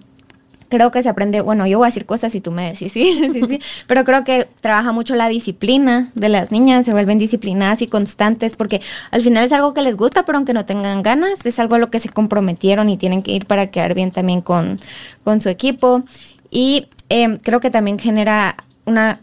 creo 0.71 0.91
que 0.91 1.03
se 1.03 1.11
aprende, 1.11 1.43
bueno, 1.43 1.67
yo 1.67 1.79
voy 1.79 1.87
a 1.87 1.89
decir 1.89 2.07
cosas 2.07 2.35
y 2.35 2.41
tú 2.41 2.53
me 2.53 2.71
decís, 2.71 2.93
sí, 2.93 3.29
sí, 3.33 3.43
sí, 3.47 3.59
pero 3.87 4.05
creo 4.05 4.25
que 4.25 4.49
trabaja 4.63 4.93
mucho 4.93 5.15
la 5.15 5.29
disciplina 5.29 6.11
de 6.15 6.31
las 6.31 6.51
niñas, 6.51 6.87
se 6.87 6.93
vuelven 6.93 7.19
disciplinadas 7.19 7.83
y 7.83 7.89
constantes 7.89 8.57
porque 8.57 8.81
al 9.11 9.21
final 9.21 9.45
es 9.45 9.53
algo 9.53 9.75
que 9.75 9.83
les 9.83 9.97
gusta, 9.97 10.25
pero 10.25 10.39
aunque 10.39 10.55
no 10.55 10.65
tengan 10.65 11.03
ganas, 11.03 11.45
es 11.45 11.59
algo 11.59 11.77
a 11.77 11.79
lo 11.79 11.91
que 11.91 12.01
se 12.01 12.09
comprometieron 12.09 12.89
y 12.89 12.97
tienen 12.97 13.23
que 13.23 13.33
ir 13.33 13.47
para 13.47 13.67
quedar 13.67 13.95
bien 13.95 14.13
también 14.13 14.41
con, 14.41 14.79
con 15.25 15.41
su 15.41 15.49
equipo. 15.49 16.05
Y 16.51 16.87
em, 17.09 17.37
creo 17.39 17.61
que 17.61 17.71
también 17.71 17.99
genera 17.99 18.57
una 18.87 19.21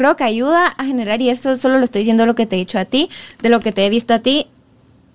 creo 0.00 0.16
que 0.16 0.24
ayuda 0.24 0.68
a 0.78 0.84
generar, 0.86 1.20
y 1.20 1.28
eso 1.28 1.58
solo 1.58 1.76
lo 1.76 1.84
estoy 1.84 2.00
diciendo 2.00 2.24
lo 2.24 2.34
que 2.34 2.46
te 2.46 2.56
he 2.56 2.58
dicho 2.58 2.78
a 2.78 2.86
ti, 2.86 3.10
de 3.42 3.50
lo 3.50 3.60
que 3.60 3.70
te 3.70 3.84
he 3.84 3.90
visto 3.90 4.14
a 4.14 4.20
ti, 4.20 4.46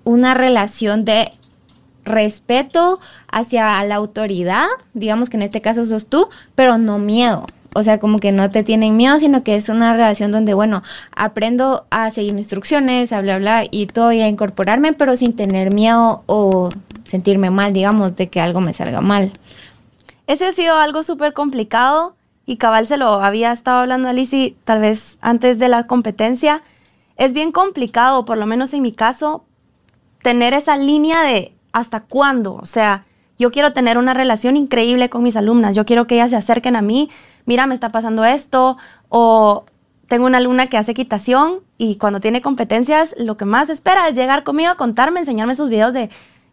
una 0.04 0.36
relación 0.36 1.06
de 1.06 1.32
respeto 2.06 3.00
hacia 3.28 3.84
la 3.84 3.96
autoridad, 3.96 4.68
digamos 4.94 5.30
que 5.30 5.38
en 5.38 5.44
este 5.44 5.62
caso 5.62 5.86
sos 5.86 6.06
tú, 6.06 6.30
pero 6.56 6.78
no 6.78 6.98
miedo. 6.98 7.46
O 7.78 7.84
sea, 7.84 8.00
como 8.00 8.20
que 8.20 8.32
no 8.32 8.50
te 8.52 8.64
tienen 8.64 8.96
miedo, 8.96 9.20
sino 9.20 9.44
que 9.44 9.58
es 9.58 9.68
una 9.68 9.92
relación 9.92 10.32
donde, 10.32 10.54
bueno, 10.54 10.82
aprendo 11.14 11.86
a 11.90 12.10
seguir 12.10 12.32
instrucciones, 12.32 13.12
a 13.12 13.20
bla, 13.20 13.38
bla, 13.38 13.66
y 13.70 13.88
todo 13.88 14.14
y 14.14 14.22
a 14.22 14.30
incorporarme, 14.30 14.94
pero 14.94 15.18
sin 15.18 15.36
tener 15.36 15.74
miedo 15.74 16.24
o 16.26 16.70
sentirme 17.04 17.50
mal, 17.50 17.74
digamos, 17.74 18.16
de 18.16 18.30
que 18.30 18.40
algo 18.40 18.62
me 18.62 18.74
salga 18.74 19.02
mal. 19.02 19.34
Ese 20.28 20.46
ha 20.46 20.54
sido 20.54 20.78
algo 20.78 21.04
súper 21.04 21.34
complicado 21.34 22.16
y 22.46 22.58
cabal 22.58 22.88
se 22.88 22.98
lo 22.98 23.22
había 23.22 23.52
estado 23.52 23.80
hablando 23.80 24.08
a 24.08 24.14
Lizzie 24.14 24.56
tal 24.64 24.80
vez 24.80 25.18
antes 25.22 25.60
de 25.60 25.68
la 25.68 25.86
competencia. 25.86 26.62
Es 27.18 27.34
bien 27.34 27.52
complicado, 27.52 28.26
por 28.26 28.38
lo 28.38 28.46
menos 28.46 28.74
en 28.74 28.84
mi 28.84 28.92
caso, 28.92 29.44
tener 30.22 30.54
esa 30.54 30.78
línea 30.78 31.24
de 31.24 31.55
hasta 31.76 32.00
cuándo. 32.00 32.56
O 32.56 32.66
sea, 32.66 33.04
yo 33.38 33.52
quiero 33.52 33.74
tener 33.74 33.98
una 33.98 34.14
relación 34.14 34.56
increíble 34.56 35.10
con 35.10 35.24
mis 35.24 35.36
alumnas, 35.36 35.76
yo 35.76 35.86
quiero 35.86 36.08
que 36.08 36.16
ellas 36.16 36.30
se 36.30 36.38
acerquen 36.38 36.78
a 36.78 36.82
mí, 36.82 37.10
mira, 37.46 37.68
me 37.68 37.76
está 37.76 37.90
pasando 37.90 38.24
esto, 38.24 38.78
o 39.10 39.66
tengo 40.08 40.26
una 40.26 40.38
alumna 40.38 40.68
que 40.68 40.78
hace 40.78 40.92
equitación 40.92 41.60
y 41.78 41.98
cuando 41.98 42.22
tiene 42.22 42.42
competencias, 42.42 43.14
lo 43.18 43.36
que 43.36 43.44
más 43.44 43.70
espera 43.70 44.08
es 44.08 44.16
llegar 44.16 44.46
conmigo 44.46 44.70
a 44.70 44.78
contarme, 44.78 45.20
enseñarme 45.20 45.58
sus 45.58 45.68
videos 45.68 45.94
de 45.94 46.10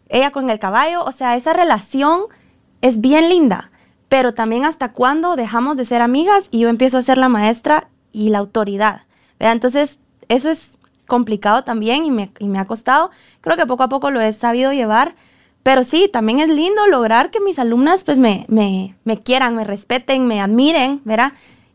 ella 0.09 0.31
con 0.31 0.49
el 0.49 0.59
caballo. 0.59 1.05
O 1.05 1.13
sea, 1.13 1.37
esa 1.37 1.53
relación 1.53 2.23
es 2.81 2.99
bien 2.99 3.29
linda, 3.29 3.71
pero 4.09 4.33
también 4.33 4.65
hasta 4.65 4.91
cuándo 4.91 5.37
dejamos 5.37 5.77
de 5.77 5.85
ser 5.85 6.01
amigas 6.01 6.49
y 6.51 6.59
yo 6.59 6.67
empiezo 6.67 6.97
a 6.97 7.03
ser 7.03 7.17
la 7.17 7.29
maestra 7.29 7.87
y 8.11 8.29
la 8.29 8.39
autoridad. 8.39 9.03
Entonces, 9.39 9.99
eso 10.27 10.49
es 10.49 10.77
complicado 11.13 11.63
también 11.63 12.05
y 12.05 12.09
me, 12.09 12.31
y 12.39 12.47
me 12.47 12.57
ha 12.57 12.65
costado. 12.65 13.11
Creo 13.41 13.55
que 13.55 13.67
poco 13.67 13.83
a 13.83 13.87
poco 13.87 14.09
lo 14.09 14.19
he 14.19 14.33
sabido 14.33 14.73
llevar. 14.73 15.13
Pero 15.61 15.83
sí, 15.83 16.09
también 16.11 16.39
es 16.39 16.49
lindo 16.49 16.87
lograr 16.87 17.29
que 17.29 17.39
mis 17.39 17.59
alumnas 17.59 18.03
pues 18.03 18.17
me, 18.17 18.45
me, 18.49 18.95
me 19.03 19.21
quieran, 19.21 19.55
me 19.55 19.63
respeten, 19.63 20.25
me 20.25 20.41
admiren, 20.41 21.01
¿verdad? 21.05 21.33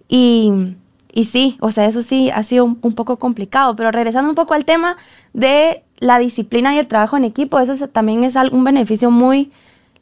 Y, 0.08 0.74
y, 1.12 1.24
sí, 1.26 1.56
o 1.60 1.70
sea, 1.70 1.86
eso 1.86 2.02
sí 2.02 2.30
ha 2.30 2.42
sido 2.42 2.64
un, 2.64 2.94
poco 2.94 3.16
complicado. 3.20 3.76
Pero 3.76 3.92
regresando 3.92 4.28
un 4.28 4.34
poco 4.34 4.54
al 4.54 4.64
tema 4.64 4.96
de 5.32 5.84
la 6.00 6.18
disciplina 6.18 6.74
y 6.74 6.78
el 6.80 6.88
trabajo 6.88 7.16
en 7.16 7.24
equipo, 7.24 7.60
eso 7.60 7.86
también 7.86 8.24
es 8.24 8.34
un 8.50 8.64
beneficio 8.64 9.12
muy 9.12 9.52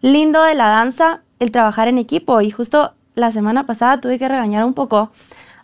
lindo 0.00 0.42
de 0.42 0.54
la 0.54 0.68
danza, 0.68 1.20
el 1.40 1.50
trabajar 1.50 1.88
en 1.88 1.98
equipo. 1.98 2.40
Y 2.40 2.50
justo 2.50 2.94
la 3.14 3.32
semana 3.32 3.66
pasada 3.66 4.00
tuve 4.00 4.18
que 4.18 4.28
regañar 4.28 4.64
un 4.64 4.72
poco 4.72 5.10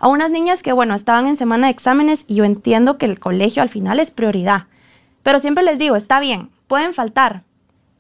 a 0.03 0.09
unas 0.09 0.33
niñas 0.33 0.65
que, 0.65 0.73
bueno, 0.73 0.97
estaban 0.97 1.29
en 1.29 1.37
semana 1.37 1.69
de 1.69 1.71
exámenes 1.71 2.25
y 2.27 2.35
yo 2.35 2.45
entiendo 2.45 2.99
que 2.99 3.07
el 3.07 3.21
colegio 3.21 3.63
al 3.63 3.69
final 3.69 4.01
es 4.01 4.11
prioridad. 4.11 4.67
Pero 5.23 5.39
siempre 5.39 5.63
les 5.63 5.79
digo, 5.79 5.95
está 5.95 6.19
bien, 6.19 6.51
pueden 6.67 6.93
faltar, 6.93 7.45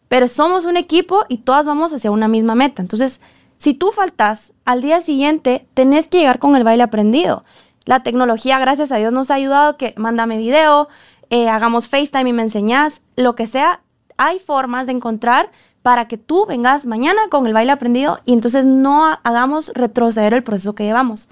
pero 0.09 0.27
somos 0.27 0.65
un 0.65 0.77
equipo 0.77 1.25
y 1.29 1.39
todas 1.39 1.65
vamos 1.65 1.93
hacia 1.93 2.11
una 2.11 2.27
misma 2.27 2.57
meta. 2.57 2.83
Entonces, 2.83 3.21
si 3.57 3.73
tú 3.73 3.93
faltas, 3.93 4.53
al 4.65 4.83
día 4.83 5.01
siguiente 5.01 5.69
tenés 5.75 6.09
que 6.09 6.19
llegar 6.19 6.41
con 6.41 6.57
el 6.57 6.65
baile 6.65 6.83
aprendido. 6.83 7.45
La 7.85 8.03
tecnología, 8.03 8.59
gracias 8.59 8.91
a 8.91 8.97
Dios, 8.97 9.13
nos 9.13 9.31
ha 9.31 9.35
ayudado 9.35 9.77
que 9.77 9.95
mándame 9.97 10.39
video, 10.39 10.89
eh, 11.31 11.49
hagamos 11.49 11.89
FaceTime 11.89 12.31
y 12.31 12.33
me 12.33 12.43
enseñás, 12.43 13.01
lo 13.15 13.37
que 13.37 13.47
sea. 13.47 13.81
Hay 14.17 14.41
formas 14.41 14.87
de 14.87 14.93
encontrar 14.93 15.53
para 15.83 16.09
que 16.09 16.19
tú 16.19 16.47
vengas 16.47 16.85
mañana 16.85 17.23
con 17.31 17.47
el 17.47 17.55
baile 17.55 17.71
aprendido 17.71 18.19
y 18.25 18.33
entonces 18.33 18.65
no 18.65 19.07
hagamos 19.23 19.71
retroceder 19.77 20.35
el 20.35 20.43
proceso 20.43 20.75
que 20.75 20.83
llevamos. 20.83 21.29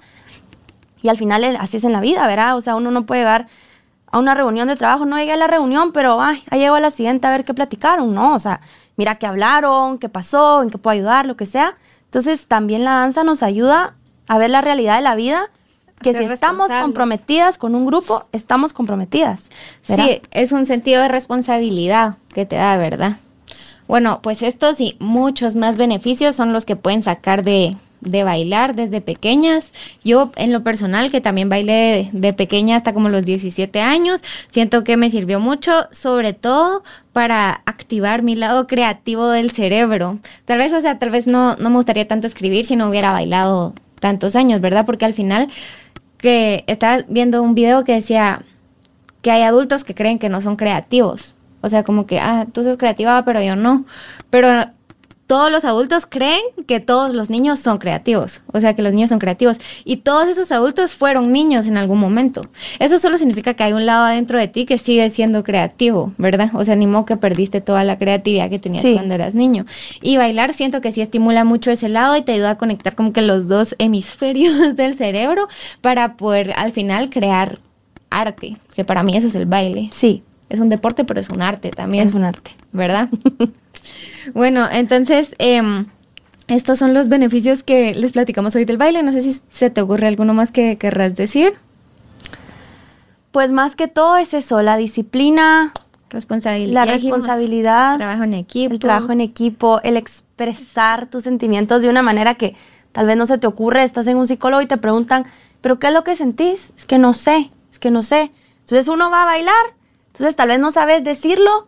Y 1.01 1.09
al 1.09 1.17
final 1.17 1.43
así 1.59 1.77
es 1.77 1.83
en 1.83 1.93
la 1.93 2.01
vida, 2.01 2.27
¿verdad? 2.27 2.55
O 2.55 2.61
sea, 2.61 2.75
uno 2.75 2.91
no 2.91 3.05
puede 3.05 3.21
llegar 3.21 3.47
a 4.11 4.19
una 4.19 4.35
reunión 4.35 4.67
de 4.67 4.75
trabajo, 4.75 5.05
no 5.05 5.17
llegué 5.17 5.33
a 5.33 5.37
la 5.37 5.47
reunión, 5.47 5.91
pero 5.93 6.21
ay, 6.21 6.43
ahí 6.49 6.59
llego 6.59 6.75
a 6.75 6.79
la 6.79 6.91
siguiente 6.91 7.27
a 7.27 7.31
ver 7.31 7.45
qué 7.45 7.53
platicaron, 7.53 8.13
¿no? 8.13 8.35
O 8.35 8.39
sea, 8.39 8.61
mira 8.97 9.15
qué 9.15 9.25
hablaron, 9.25 9.97
qué 9.97 10.09
pasó, 10.09 10.61
en 10.61 10.69
qué 10.69 10.77
puedo 10.77 10.93
ayudar, 10.93 11.25
lo 11.25 11.37
que 11.37 11.45
sea. 11.45 11.75
Entonces, 12.05 12.47
también 12.47 12.83
la 12.83 12.91
danza 12.91 13.23
nos 13.23 13.41
ayuda 13.41 13.95
a 14.27 14.37
ver 14.37 14.49
la 14.49 14.61
realidad 14.61 14.97
de 14.97 15.01
la 15.01 15.15
vida, 15.15 15.49
que 16.01 16.13
si 16.13 16.23
estamos 16.23 16.69
comprometidas 16.81 17.57
con 17.57 17.75
un 17.75 17.85
grupo, 17.85 18.23
estamos 18.31 18.73
comprometidas. 18.73 19.49
Sí, 19.83 20.21
es 20.31 20.51
un 20.51 20.65
sentido 20.65 21.01
de 21.01 21.07
responsabilidad 21.07 22.17
que 22.33 22.45
te 22.45 22.55
da, 22.55 22.75
¿verdad? 22.77 23.17
Bueno, 23.87 24.19
pues 24.21 24.41
estos 24.41 24.79
y 24.81 24.97
muchos 24.99 25.55
más 25.55 25.77
beneficios 25.77 26.35
son 26.35 26.53
los 26.53 26.65
que 26.65 26.75
pueden 26.75 27.03
sacar 27.03 27.43
de, 27.43 27.77
de 28.01 28.23
bailar 28.23 28.75
desde 28.75 28.99
pequeñas. 28.99 29.71
Yo 30.03 30.31
en 30.35 30.51
lo 30.51 30.63
personal, 30.63 31.11
que 31.11 31.21
también 31.21 31.49
bailé 31.49 32.09
de, 32.11 32.33
pequeña 32.33 32.75
hasta 32.75 32.93
como 32.93 33.09
los 33.09 33.23
17 33.23 33.79
años, 33.81 34.21
siento 34.49 34.83
que 34.83 34.97
me 34.97 35.09
sirvió 35.09 35.39
mucho, 35.39 35.71
sobre 35.91 36.33
todo 36.33 36.83
para 37.13 37.61
activar 37.65 38.23
mi 38.23 38.35
lado 38.35 38.67
creativo 38.67 39.29
del 39.29 39.51
cerebro. 39.51 40.19
Tal 40.45 40.57
vez, 40.57 40.73
o 40.73 40.81
sea, 40.81 40.99
tal 40.99 41.11
vez 41.11 41.27
no, 41.27 41.55
no 41.57 41.69
me 41.69 41.77
gustaría 41.77 42.07
tanto 42.07 42.27
escribir 42.27 42.65
si 42.65 42.75
no 42.75 42.89
hubiera 42.89 43.11
bailado 43.11 43.73
tantos 43.99 44.35
años, 44.35 44.61
¿verdad? 44.61 44.85
Porque 44.85 45.05
al 45.05 45.13
final 45.13 45.47
que 46.17 46.63
estaba 46.67 47.03
viendo 47.07 47.41
un 47.41 47.55
video 47.55 47.83
que 47.83 47.93
decía 47.93 48.43
que 49.21 49.31
hay 49.31 49.43
adultos 49.43 49.83
que 49.83 49.95
creen 49.95 50.19
que 50.19 50.29
no 50.29 50.41
son 50.41 50.55
creativos. 50.55 51.35
O 51.61 51.69
sea, 51.69 51.83
como 51.83 52.07
que, 52.07 52.19
ah, 52.19 52.47
tú 52.51 52.63
sos 52.63 52.77
creativa, 52.77 53.23
pero 53.23 53.41
yo 53.41 53.55
no. 53.55 53.85
Pero 54.29 54.65
todos 55.31 55.49
los 55.49 55.63
adultos 55.63 56.05
creen 56.05 56.41
que 56.67 56.81
todos 56.81 57.15
los 57.15 57.29
niños 57.29 57.57
son 57.61 57.77
creativos, 57.77 58.41
o 58.51 58.59
sea, 58.59 58.73
que 58.73 58.81
los 58.81 58.91
niños 58.91 59.11
son 59.11 59.19
creativos. 59.19 59.59
Y 59.85 59.95
todos 59.95 60.27
esos 60.27 60.51
adultos 60.51 60.91
fueron 60.91 61.31
niños 61.31 61.67
en 61.67 61.77
algún 61.77 62.01
momento. 62.01 62.49
Eso 62.79 62.99
solo 62.99 63.17
significa 63.17 63.53
que 63.53 63.63
hay 63.63 63.71
un 63.71 63.85
lado 63.85 64.03
adentro 64.03 64.37
de 64.37 64.49
ti 64.49 64.65
que 64.65 64.77
sigue 64.77 65.09
siendo 65.09 65.45
creativo, 65.45 66.11
¿verdad? 66.17 66.51
O 66.53 66.65
sea, 66.65 66.75
ni 66.75 66.85
modo 66.85 67.05
que 67.05 67.15
perdiste 67.15 67.61
toda 67.61 67.85
la 67.85 67.97
creatividad 67.97 68.49
que 68.49 68.59
tenías 68.59 68.83
cuando 68.83 69.15
eras 69.15 69.33
niño. 69.33 69.65
Y 70.01 70.17
bailar 70.17 70.53
siento 70.53 70.81
que 70.81 70.91
sí 70.91 70.99
estimula 70.99 71.45
mucho 71.45 71.71
ese 71.71 71.87
lado 71.87 72.17
y 72.17 72.23
te 72.23 72.33
ayuda 72.33 72.49
a 72.49 72.57
conectar 72.57 72.95
como 72.95 73.13
que 73.13 73.21
los 73.21 73.47
dos 73.47 73.73
hemisferios 73.79 74.75
del 74.75 74.95
cerebro 74.95 75.47
para 75.79 76.17
poder 76.17 76.51
al 76.57 76.73
final 76.73 77.09
crear 77.09 77.59
arte, 78.09 78.57
que 78.75 78.83
para 78.83 79.01
mí 79.01 79.15
eso 79.15 79.29
es 79.29 79.35
el 79.35 79.45
baile. 79.45 79.87
Sí. 79.93 80.23
Es 80.49 80.59
un 80.59 80.67
deporte, 80.67 81.05
pero 81.05 81.21
es 81.21 81.29
un 81.29 81.41
arte 81.41 81.69
también. 81.69 82.09
Es 82.09 82.13
un 82.13 82.25
arte. 82.25 82.51
¿Verdad? 82.73 83.07
Bueno, 84.33 84.67
entonces, 84.71 85.35
em, 85.37 85.87
estos 86.47 86.79
son 86.79 86.93
los 86.93 87.09
beneficios 87.09 87.63
que 87.63 87.93
les 87.95 88.11
platicamos 88.11 88.55
hoy 88.55 88.65
del 88.65 88.77
baile. 88.77 89.03
No 89.03 89.11
sé 89.11 89.21
si 89.21 89.41
se 89.49 89.69
te 89.69 89.81
ocurre 89.81 90.07
alguno 90.07 90.33
más 90.33 90.51
que 90.51 90.77
querrás 90.77 91.15
decir. 91.15 91.53
Pues 93.31 93.51
más 93.51 93.75
que 93.75 93.87
todo 93.87 94.17
es 94.17 94.33
eso, 94.33 94.61
la 94.61 94.75
disciplina, 94.75 95.73
Responsabilidad. 96.11 96.85
La 96.85 96.91
responsabilidad. 96.91 97.97
Trabajo 97.97 98.23
en 98.23 98.33
equipo. 98.33 98.73
El 98.73 98.79
trabajo 98.79 99.11
en 99.13 99.21
equipo, 99.21 99.79
el 99.83 99.95
expresar 99.95 101.09
tus 101.09 101.23
sentimientos 101.23 101.81
de 101.81 101.89
una 101.89 102.01
manera 102.01 102.35
que 102.35 102.55
tal 102.91 103.05
vez 103.05 103.15
no 103.15 103.25
se 103.25 103.37
te 103.37 103.47
ocurre. 103.47 103.83
Estás 103.83 104.07
en 104.07 104.17
un 104.17 104.27
psicólogo 104.27 104.61
y 104.61 104.67
te 104.67 104.77
preguntan, 104.77 105.25
¿pero 105.61 105.79
qué 105.79 105.87
es 105.87 105.93
lo 105.93 106.03
que 106.03 106.15
sentís? 106.15 106.73
Es 106.77 106.85
que 106.85 106.97
no 106.97 107.13
sé, 107.13 107.49
es 107.71 107.79
que 107.79 107.91
no 107.91 108.03
sé. 108.03 108.31
Entonces 108.59 108.89
uno 108.89 109.09
va 109.09 109.23
a 109.23 109.25
bailar, 109.25 109.73
entonces 110.07 110.35
tal 110.35 110.49
vez 110.49 110.59
no 110.59 110.71
sabes 110.71 111.03
decirlo, 111.03 111.67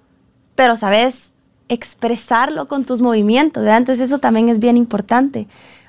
pero 0.56 0.76
sabes 0.76 1.32
expresarlo 1.70 2.68
con 2.68 2.86
tus 2.86 3.02
movimientos, 3.02 3.64
¿verdad? 3.64 3.80
Entonces 3.80 4.08
eso 4.08 4.20
también 4.20 4.50
es 4.50 4.60
bien 4.60 4.78
importante. 4.78 5.48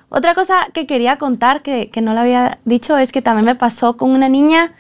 Otra 0.08 0.34
cosa 0.34 0.68
que 0.72 0.86
quería 0.86 1.18
contar, 1.18 1.62
que, 1.62 1.90
que 1.90 2.00
no 2.00 2.14
lo 2.14 2.20
había 2.20 2.58
dicho, 2.64 2.96
es 2.98 3.12
que 3.12 3.22
también 3.22 3.46
me 3.46 3.54
pasó 3.54 3.96
con 3.96 4.10
una 4.10 4.28
niña 4.28 4.72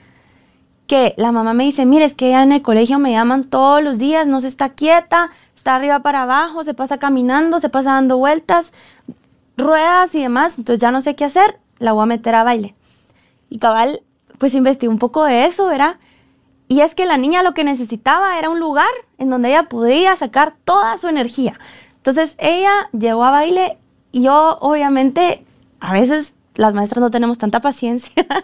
que 0.86 1.14
la 1.16 1.32
mamá 1.32 1.54
me 1.54 1.64
dice, 1.64 1.86
mire, 1.86 2.04
es 2.04 2.14
que 2.14 2.28
ella 2.28 2.42
en 2.42 2.52
el 2.52 2.62
colegio 2.62 2.98
me 2.98 3.12
llaman 3.12 3.44
todos 3.44 3.82
los 3.82 3.98
días, 3.98 4.26
no 4.26 4.40
se 4.40 4.48
está 4.48 4.70
quieta, 4.70 5.30
está 5.56 5.76
arriba 5.76 6.00
para 6.00 6.22
abajo, 6.22 6.62
se 6.62 6.74
pasa 6.74 6.98
caminando, 6.98 7.58
se 7.58 7.70
pasa 7.70 7.92
dando 7.92 8.18
vueltas, 8.18 8.72
ruedas 9.56 10.14
y 10.14 10.22
demás, 10.22 10.58
entonces 10.58 10.80
ya 10.80 10.90
no 10.90 11.00
sé 11.00 11.14
qué 11.14 11.24
hacer, 11.24 11.58
la 11.78 11.92
voy 11.92 12.02
a 12.02 12.06
meter 12.06 12.34
a 12.34 12.44
baile. 12.44 12.74
Y 13.48 13.58
cabal, 13.58 14.02
pues 14.38 14.54
investigué 14.54 14.90
un 14.90 14.98
poco 14.98 15.24
de 15.24 15.46
eso, 15.46 15.66
¿verdad? 15.66 15.96
Y 16.68 16.80
es 16.80 16.94
que 16.94 17.06
la 17.06 17.16
niña 17.16 17.42
lo 17.42 17.54
que 17.54 17.64
necesitaba 17.64 18.38
era 18.38 18.50
un 18.50 18.58
lugar 18.58 18.88
en 19.18 19.30
donde 19.30 19.50
ella 19.50 19.64
podía 19.64 20.16
sacar 20.16 20.54
toda 20.64 20.96
su 20.98 21.08
energía. 21.08 21.58
Entonces 21.96 22.36
ella 22.38 22.88
llegó 22.92 23.24
a 23.24 23.30
baile 23.30 23.78
y 24.12 24.22
yo 24.22 24.56
obviamente, 24.60 25.44
a 25.80 25.92
veces 25.92 26.34
las 26.54 26.74
maestras 26.74 27.00
no 27.00 27.10
tenemos 27.10 27.38
tanta 27.38 27.60
paciencia. 27.60 28.26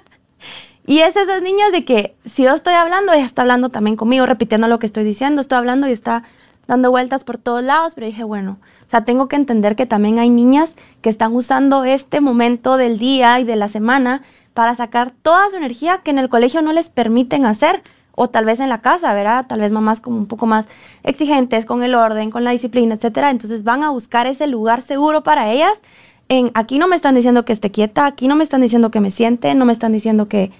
Y 0.86 1.00
es 1.00 1.14
esas 1.14 1.40
niñas 1.40 1.70
de 1.70 1.84
que 1.84 2.16
si 2.24 2.42
yo 2.42 2.52
estoy 2.52 2.74
hablando, 2.74 3.12
ella 3.12 3.24
está 3.24 3.42
hablando 3.42 3.68
también 3.68 3.96
conmigo, 3.96 4.26
repitiendo 4.26 4.66
lo 4.66 4.80
que 4.80 4.86
estoy 4.86 5.04
diciendo, 5.04 5.40
estoy 5.40 5.58
hablando 5.58 5.86
y 5.86 5.92
está 5.92 6.24
dando 6.66 6.90
vueltas 6.90 7.22
por 7.22 7.38
todos 7.38 7.62
lados, 7.62 7.94
pero 7.94 8.06
dije, 8.06 8.24
bueno, 8.24 8.58
o 8.86 8.90
sea, 8.90 9.04
tengo 9.04 9.28
que 9.28 9.36
entender 9.36 9.76
que 9.76 9.86
también 9.86 10.18
hay 10.18 10.30
niñas 10.30 10.74
que 11.00 11.10
están 11.10 11.32
usando 11.34 11.84
este 11.84 12.20
momento 12.20 12.76
del 12.76 12.98
día 12.98 13.38
y 13.38 13.44
de 13.44 13.56
la 13.56 13.68
semana 13.68 14.22
para 14.54 14.74
sacar 14.74 15.12
toda 15.12 15.50
su 15.50 15.56
energía 15.56 15.98
que 15.98 16.10
en 16.10 16.18
el 16.18 16.28
colegio 16.28 16.62
no 16.62 16.72
les 16.72 16.90
permiten 16.90 17.44
hacer, 17.44 17.82
o 18.22 18.28
tal 18.28 18.44
vez 18.44 18.60
en 18.60 18.68
la 18.68 18.82
casa, 18.82 19.14
¿verdad? 19.14 19.46
Tal 19.46 19.60
vez 19.60 19.72
mamás 19.72 20.02
como 20.02 20.18
un 20.18 20.26
poco 20.26 20.44
más 20.44 20.66
exigentes 21.04 21.64
con 21.64 21.82
el 21.82 21.94
orden, 21.94 22.30
con 22.30 22.44
la 22.44 22.50
disciplina, 22.50 22.94
etcétera. 22.94 23.30
Entonces 23.30 23.64
van 23.64 23.82
a 23.82 23.88
buscar 23.88 24.26
ese 24.26 24.46
lugar 24.46 24.82
seguro 24.82 25.22
para 25.22 25.50
ellas. 25.50 25.80
En 26.28 26.50
aquí 26.52 26.78
no 26.78 26.86
me 26.86 26.96
están 26.96 27.14
diciendo 27.14 27.46
que 27.46 27.54
esté 27.54 27.70
quieta, 27.70 28.04
aquí 28.04 28.28
no 28.28 28.36
me 28.36 28.44
están 28.44 28.60
diciendo 28.60 28.90
que 28.90 29.00
me 29.00 29.10
siente, 29.10 29.54
no 29.54 29.64
me 29.64 29.72
están 29.72 29.92
diciendo 29.92 30.28
que 30.28 30.50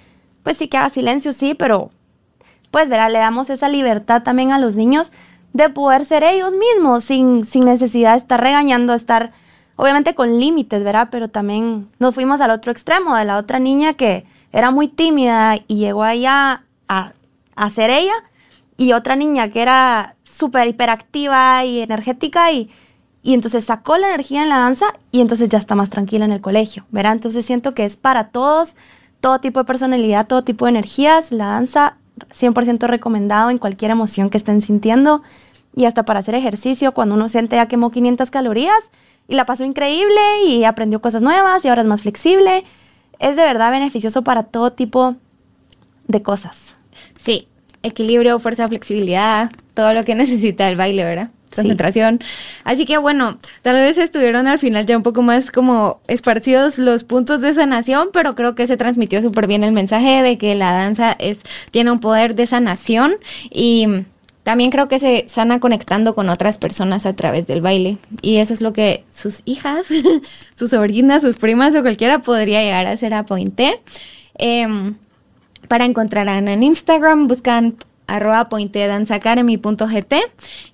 pues 0.42 0.56
sí 0.56 0.68
que 0.68 0.78
haga 0.78 0.88
silencio, 0.88 1.34
sí, 1.34 1.52
pero 1.52 1.90
pues 2.70 2.88
verá, 2.88 3.10
le 3.10 3.18
damos 3.18 3.50
esa 3.50 3.68
libertad 3.68 4.22
también 4.22 4.52
a 4.52 4.58
los 4.58 4.74
niños 4.74 5.12
de 5.52 5.68
poder 5.68 6.06
ser 6.06 6.24
ellos 6.24 6.54
mismos 6.54 7.04
sin, 7.04 7.44
sin 7.44 7.66
necesidad 7.66 8.12
de 8.12 8.18
estar 8.20 8.40
regañando, 8.40 8.94
estar 8.94 9.32
obviamente 9.76 10.14
con 10.14 10.40
límites, 10.40 10.82
¿verdad? 10.82 11.08
Pero 11.10 11.28
también 11.28 11.90
nos 11.98 12.14
fuimos 12.14 12.40
al 12.40 12.52
otro 12.52 12.72
extremo 12.72 13.14
de 13.16 13.26
la 13.26 13.36
otra 13.36 13.58
niña 13.58 13.92
que 13.92 14.24
era 14.50 14.70
muy 14.70 14.88
tímida 14.88 15.56
y 15.68 15.76
llegó 15.76 16.04
allá 16.04 16.64
a, 16.88 17.12
a 17.56 17.70
ser 17.70 17.90
ella 17.90 18.14
y 18.76 18.92
otra 18.92 19.16
niña 19.16 19.50
que 19.50 19.62
era 19.62 20.16
súper 20.22 20.68
hiperactiva 20.68 21.64
y 21.64 21.80
energética 21.80 22.52
y, 22.52 22.70
y 23.22 23.34
entonces 23.34 23.64
sacó 23.64 23.96
la 23.96 24.08
energía 24.08 24.42
en 24.42 24.48
la 24.48 24.58
danza 24.58 24.86
y 25.10 25.20
entonces 25.20 25.48
ya 25.48 25.58
está 25.58 25.74
más 25.74 25.90
tranquila 25.90 26.24
en 26.24 26.32
el 26.32 26.40
colegio, 26.40 26.86
¿verdad? 26.90 27.12
Entonces 27.12 27.44
siento 27.44 27.74
que 27.74 27.84
es 27.84 27.96
para 27.96 28.28
todos 28.28 28.74
todo 29.20 29.38
tipo 29.38 29.60
de 29.60 29.64
personalidad, 29.64 30.26
todo 30.26 30.42
tipo 30.44 30.64
de 30.64 30.70
energías. 30.70 31.30
La 31.30 31.46
danza 31.46 31.96
100% 32.34 32.86
recomendado 32.86 33.50
en 33.50 33.58
cualquier 33.58 33.90
emoción 33.90 34.30
que 34.30 34.38
estén 34.38 34.62
sintiendo 34.62 35.22
y 35.74 35.84
hasta 35.84 36.04
para 36.04 36.20
hacer 36.20 36.34
ejercicio 36.34 36.92
cuando 36.92 37.14
uno 37.14 37.28
siente 37.28 37.56
ya 37.56 37.68
quemó 37.68 37.90
500 37.90 38.30
calorías 38.30 38.90
y 39.28 39.34
la 39.34 39.46
pasó 39.46 39.64
increíble 39.64 40.20
y 40.46 40.64
aprendió 40.64 41.00
cosas 41.00 41.22
nuevas 41.22 41.64
y 41.64 41.68
ahora 41.68 41.82
es 41.82 41.88
más 41.88 42.02
flexible. 42.02 42.64
Es 43.18 43.36
de 43.36 43.42
verdad 43.42 43.70
beneficioso 43.70 44.22
para 44.22 44.44
todo 44.44 44.72
tipo 44.72 45.16
de 46.08 46.22
cosas. 46.22 46.79
Sí, 47.22 47.48
equilibrio, 47.82 48.38
fuerza, 48.38 48.68
flexibilidad, 48.68 49.50
todo 49.74 49.92
lo 49.92 50.04
que 50.04 50.14
necesita 50.16 50.68
el 50.68 50.76
baile, 50.76 51.04
¿verdad? 51.04 51.30
concentración. 51.54 52.20
Así 52.64 52.86
que 52.86 52.98
bueno, 52.98 53.38
tal 53.62 53.74
vez 53.74 53.98
estuvieron 53.98 54.46
al 54.46 54.58
final 54.58 54.86
ya 54.86 54.96
un 54.96 55.02
poco 55.02 55.22
más 55.22 55.50
como 55.50 56.00
esparcidos 56.06 56.78
los 56.78 57.04
puntos 57.04 57.40
de 57.40 57.52
sanación, 57.52 58.10
pero 58.12 58.34
creo 58.34 58.54
que 58.54 58.66
se 58.66 58.76
transmitió 58.76 59.20
súper 59.20 59.46
bien 59.46 59.64
el 59.64 59.72
mensaje 59.72 60.22
de 60.22 60.38
que 60.38 60.54
la 60.54 60.72
danza 60.72 61.16
es, 61.18 61.40
tiene 61.70 61.90
un 61.90 62.00
poder 62.00 62.34
de 62.34 62.46
sanación 62.46 63.14
y 63.50 64.04
también 64.42 64.70
creo 64.70 64.88
que 64.88 64.98
se 64.98 65.26
sana 65.28 65.60
conectando 65.60 66.14
con 66.14 66.28
otras 66.30 66.56
personas 66.56 67.04
a 67.04 67.14
través 67.14 67.46
del 67.46 67.60
baile. 67.60 67.98
Y 68.22 68.36
eso 68.36 68.54
es 68.54 68.60
lo 68.60 68.72
que 68.72 69.04
sus 69.08 69.42
hijas, 69.44 69.88
sus 70.56 70.70
sobrinas, 70.70 71.22
sus 71.22 71.36
primas 71.36 71.74
o 71.74 71.82
cualquiera 71.82 72.20
podría 72.20 72.62
llegar 72.62 72.86
a 72.86 72.92
hacer 72.92 73.12
a 73.12 73.26
Pointe. 73.26 73.80
Em, 74.38 74.94
para 75.70 75.84
encontrar 75.84 76.28
a 76.28 76.36
Ana 76.36 76.54
en 76.54 76.64
Instagram, 76.64 77.28
buscan 77.28 77.76
arroba 78.08 78.48
pointedanceacademy.gt 78.48 80.14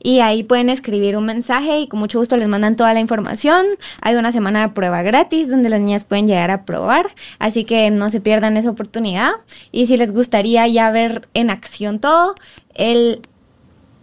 y 0.03 0.21
ahí 0.21 0.43
pueden 0.43 0.71
escribir 0.71 1.19
un 1.19 1.27
mensaje 1.27 1.81
y 1.81 1.87
con 1.87 2.01
mucho 2.01 2.19
gusto 2.19 2.39
les 2.39 2.49
mandan 2.49 2.77
toda 2.77 2.95
la 2.95 3.01
información. 3.01 3.67
Hay 4.01 4.15
una 4.15 4.33
semana 4.33 4.63
de 4.63 4.73
prueba 4.73 5.03
gratis 5.03 5.51
donde 5.51 5.69
las 5.69 5.81
niñas 5.81 6.05
pueden 6.05 6.27
llegar 6.27 6.51
a 6.51 6.65
probar, 6.65 7.11
así 7.39 7.65
que 7.65 7.91
no 7.91 8.09
se 8.09 8.23
pierdan 8.23 8.57
esa 8.57 8.71
oportunidad. 8.71 9.33
Y 9.71 9.87
si 9.87 9.99
les 9.99 10.15
gustaría 10.15 10.67
ya 10.67 10.91
ver 10.91 11.29
en 11.35 11.51
acción 11.51 11.99
todo, 11.99 12.35
el 12.73 13.21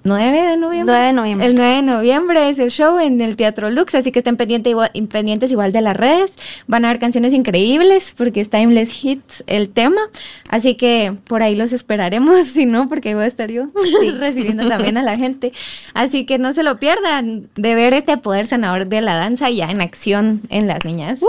9 0.03 0.41
de 0.49 0.57
noviembre. 0.57 0.93
9 0.93 1.05
de 1.05 1.13
noviembre. 1.13 1.47
El 1.47 1.55
9 1.55 1.75
de 1.75 1.81
noviembre 1.81 2.49
es 2.49 2.59
el 2.59 2.69
show 2.69 2.99
en 2.99 3.21
el 3.21 3.37
Teatro 3.37 3.69
Lux, 3.69 3.95
así 3.95 4.11
que 4.11 4.19
estén 4.19 4.35
pendientes 4.35 4.71
igual, 4.71 4.91
pendientes 5.09 5.49
igual 5.51 5.71
de 5.71 5.81
las 5.81 5.95
redes. 5.95 6.33
Van 6.67 6.83
a 6.83 6.89
haber 6.89 6.99
canciones 6.99 7.33
increíbles 7.33 8.13
porque 8.17 8.41
es 8.41 8.49
Timeless 8.49 9.03
Hits 9.03 9.43
el 9.47 9.69
tema. 9.69 10.01
Así 10.49 10.75
que 10.75 11.15
por 11.27 11.41
ahí 11.41 11.55
los 11.55 11.71
esperaremos, 11.71 12.47
si 12.53 12.65
no, 12.65 12.89
porque 12.89 13.15
voy 13.15 13.23
a 13.23 13.27
estar 13.27 13.49
yo 13.49 13.67
recibiendo 14.19 14.67
también 14.67 14.97
a 14.97 15.03
la 15.03 15.15
gente. 15.15 15.53
Así 15.93 16.25
que 16.25 16.37
no 16.37 16.51
se 16.53 16.63
lo 16.63 16.79
pierdan 16.79 17.47
de 17.55 17.75
ver 17.75 17.93
este 17.93 18.17
poder 18.17 18.45
sanador 18.45 18.87
de 18.87 19.01
la 19.01 19.15
danza 19.15 19.49
ya 19.49 19.71
en 19.71 19.79
acción 19.81 20.41
en 20.49 20.67
las 20.67 20.83
niñas. 20.83 21.19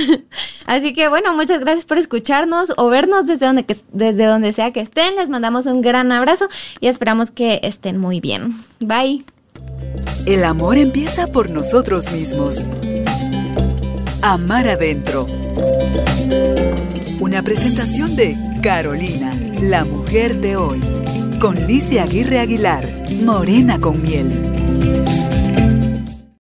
así 0.66 0.92
que 0.92 1.08
bueno, 1.08 1.34
muchas 1.34 1.60
gracias 1.60 1.84
por 1.84 1.98
escucharnos 1.98 2.72
o 2.76 2.88
vernos 2.88 3.26
desde 3.26 3.46
donde, 3.46 3.66
desde 3.92 4.24
donde 4.24 4.52
sea 4.52 4.72
que 4.72 4.80
estén. 4.80 5.16
Les 5.16 5.28
mandamos 5.28 5.66
un 5.66 5.82
gran 5.82 6.12
abrazo 6.12 6.48
y 6.80 6.86
esperamos 6.86 7.30
que 7.32 7.60
muy 7.96 8.20
bien. 8.20 8.56
Bye. 8.80 9.24
El 10.26 10.44
amor 10.44 10.76
empieza 10.76 11.28
por 11.28 11.50
nosotros 11.50 12.12
mismos. 12.12 12.66
Amar 14.20 14.68
adentro. 14.68 15.26
Una 17.20 17.42
presentación 17.42 18.14
de 18.16 18.36
Carolina, 18.62 19.32
la 19.62 19.84
mujer 19.84 20.40
de 20.40 20.56
hoy. 20.56 20.80
Con 21.40 21.66
Licia 21.66 22.02
Aguirre 22.02 22.40
Aguilar, 22.40 22.92
Morena 23.24 23.78
con 23.78 24.02
miel. 24.02 25.37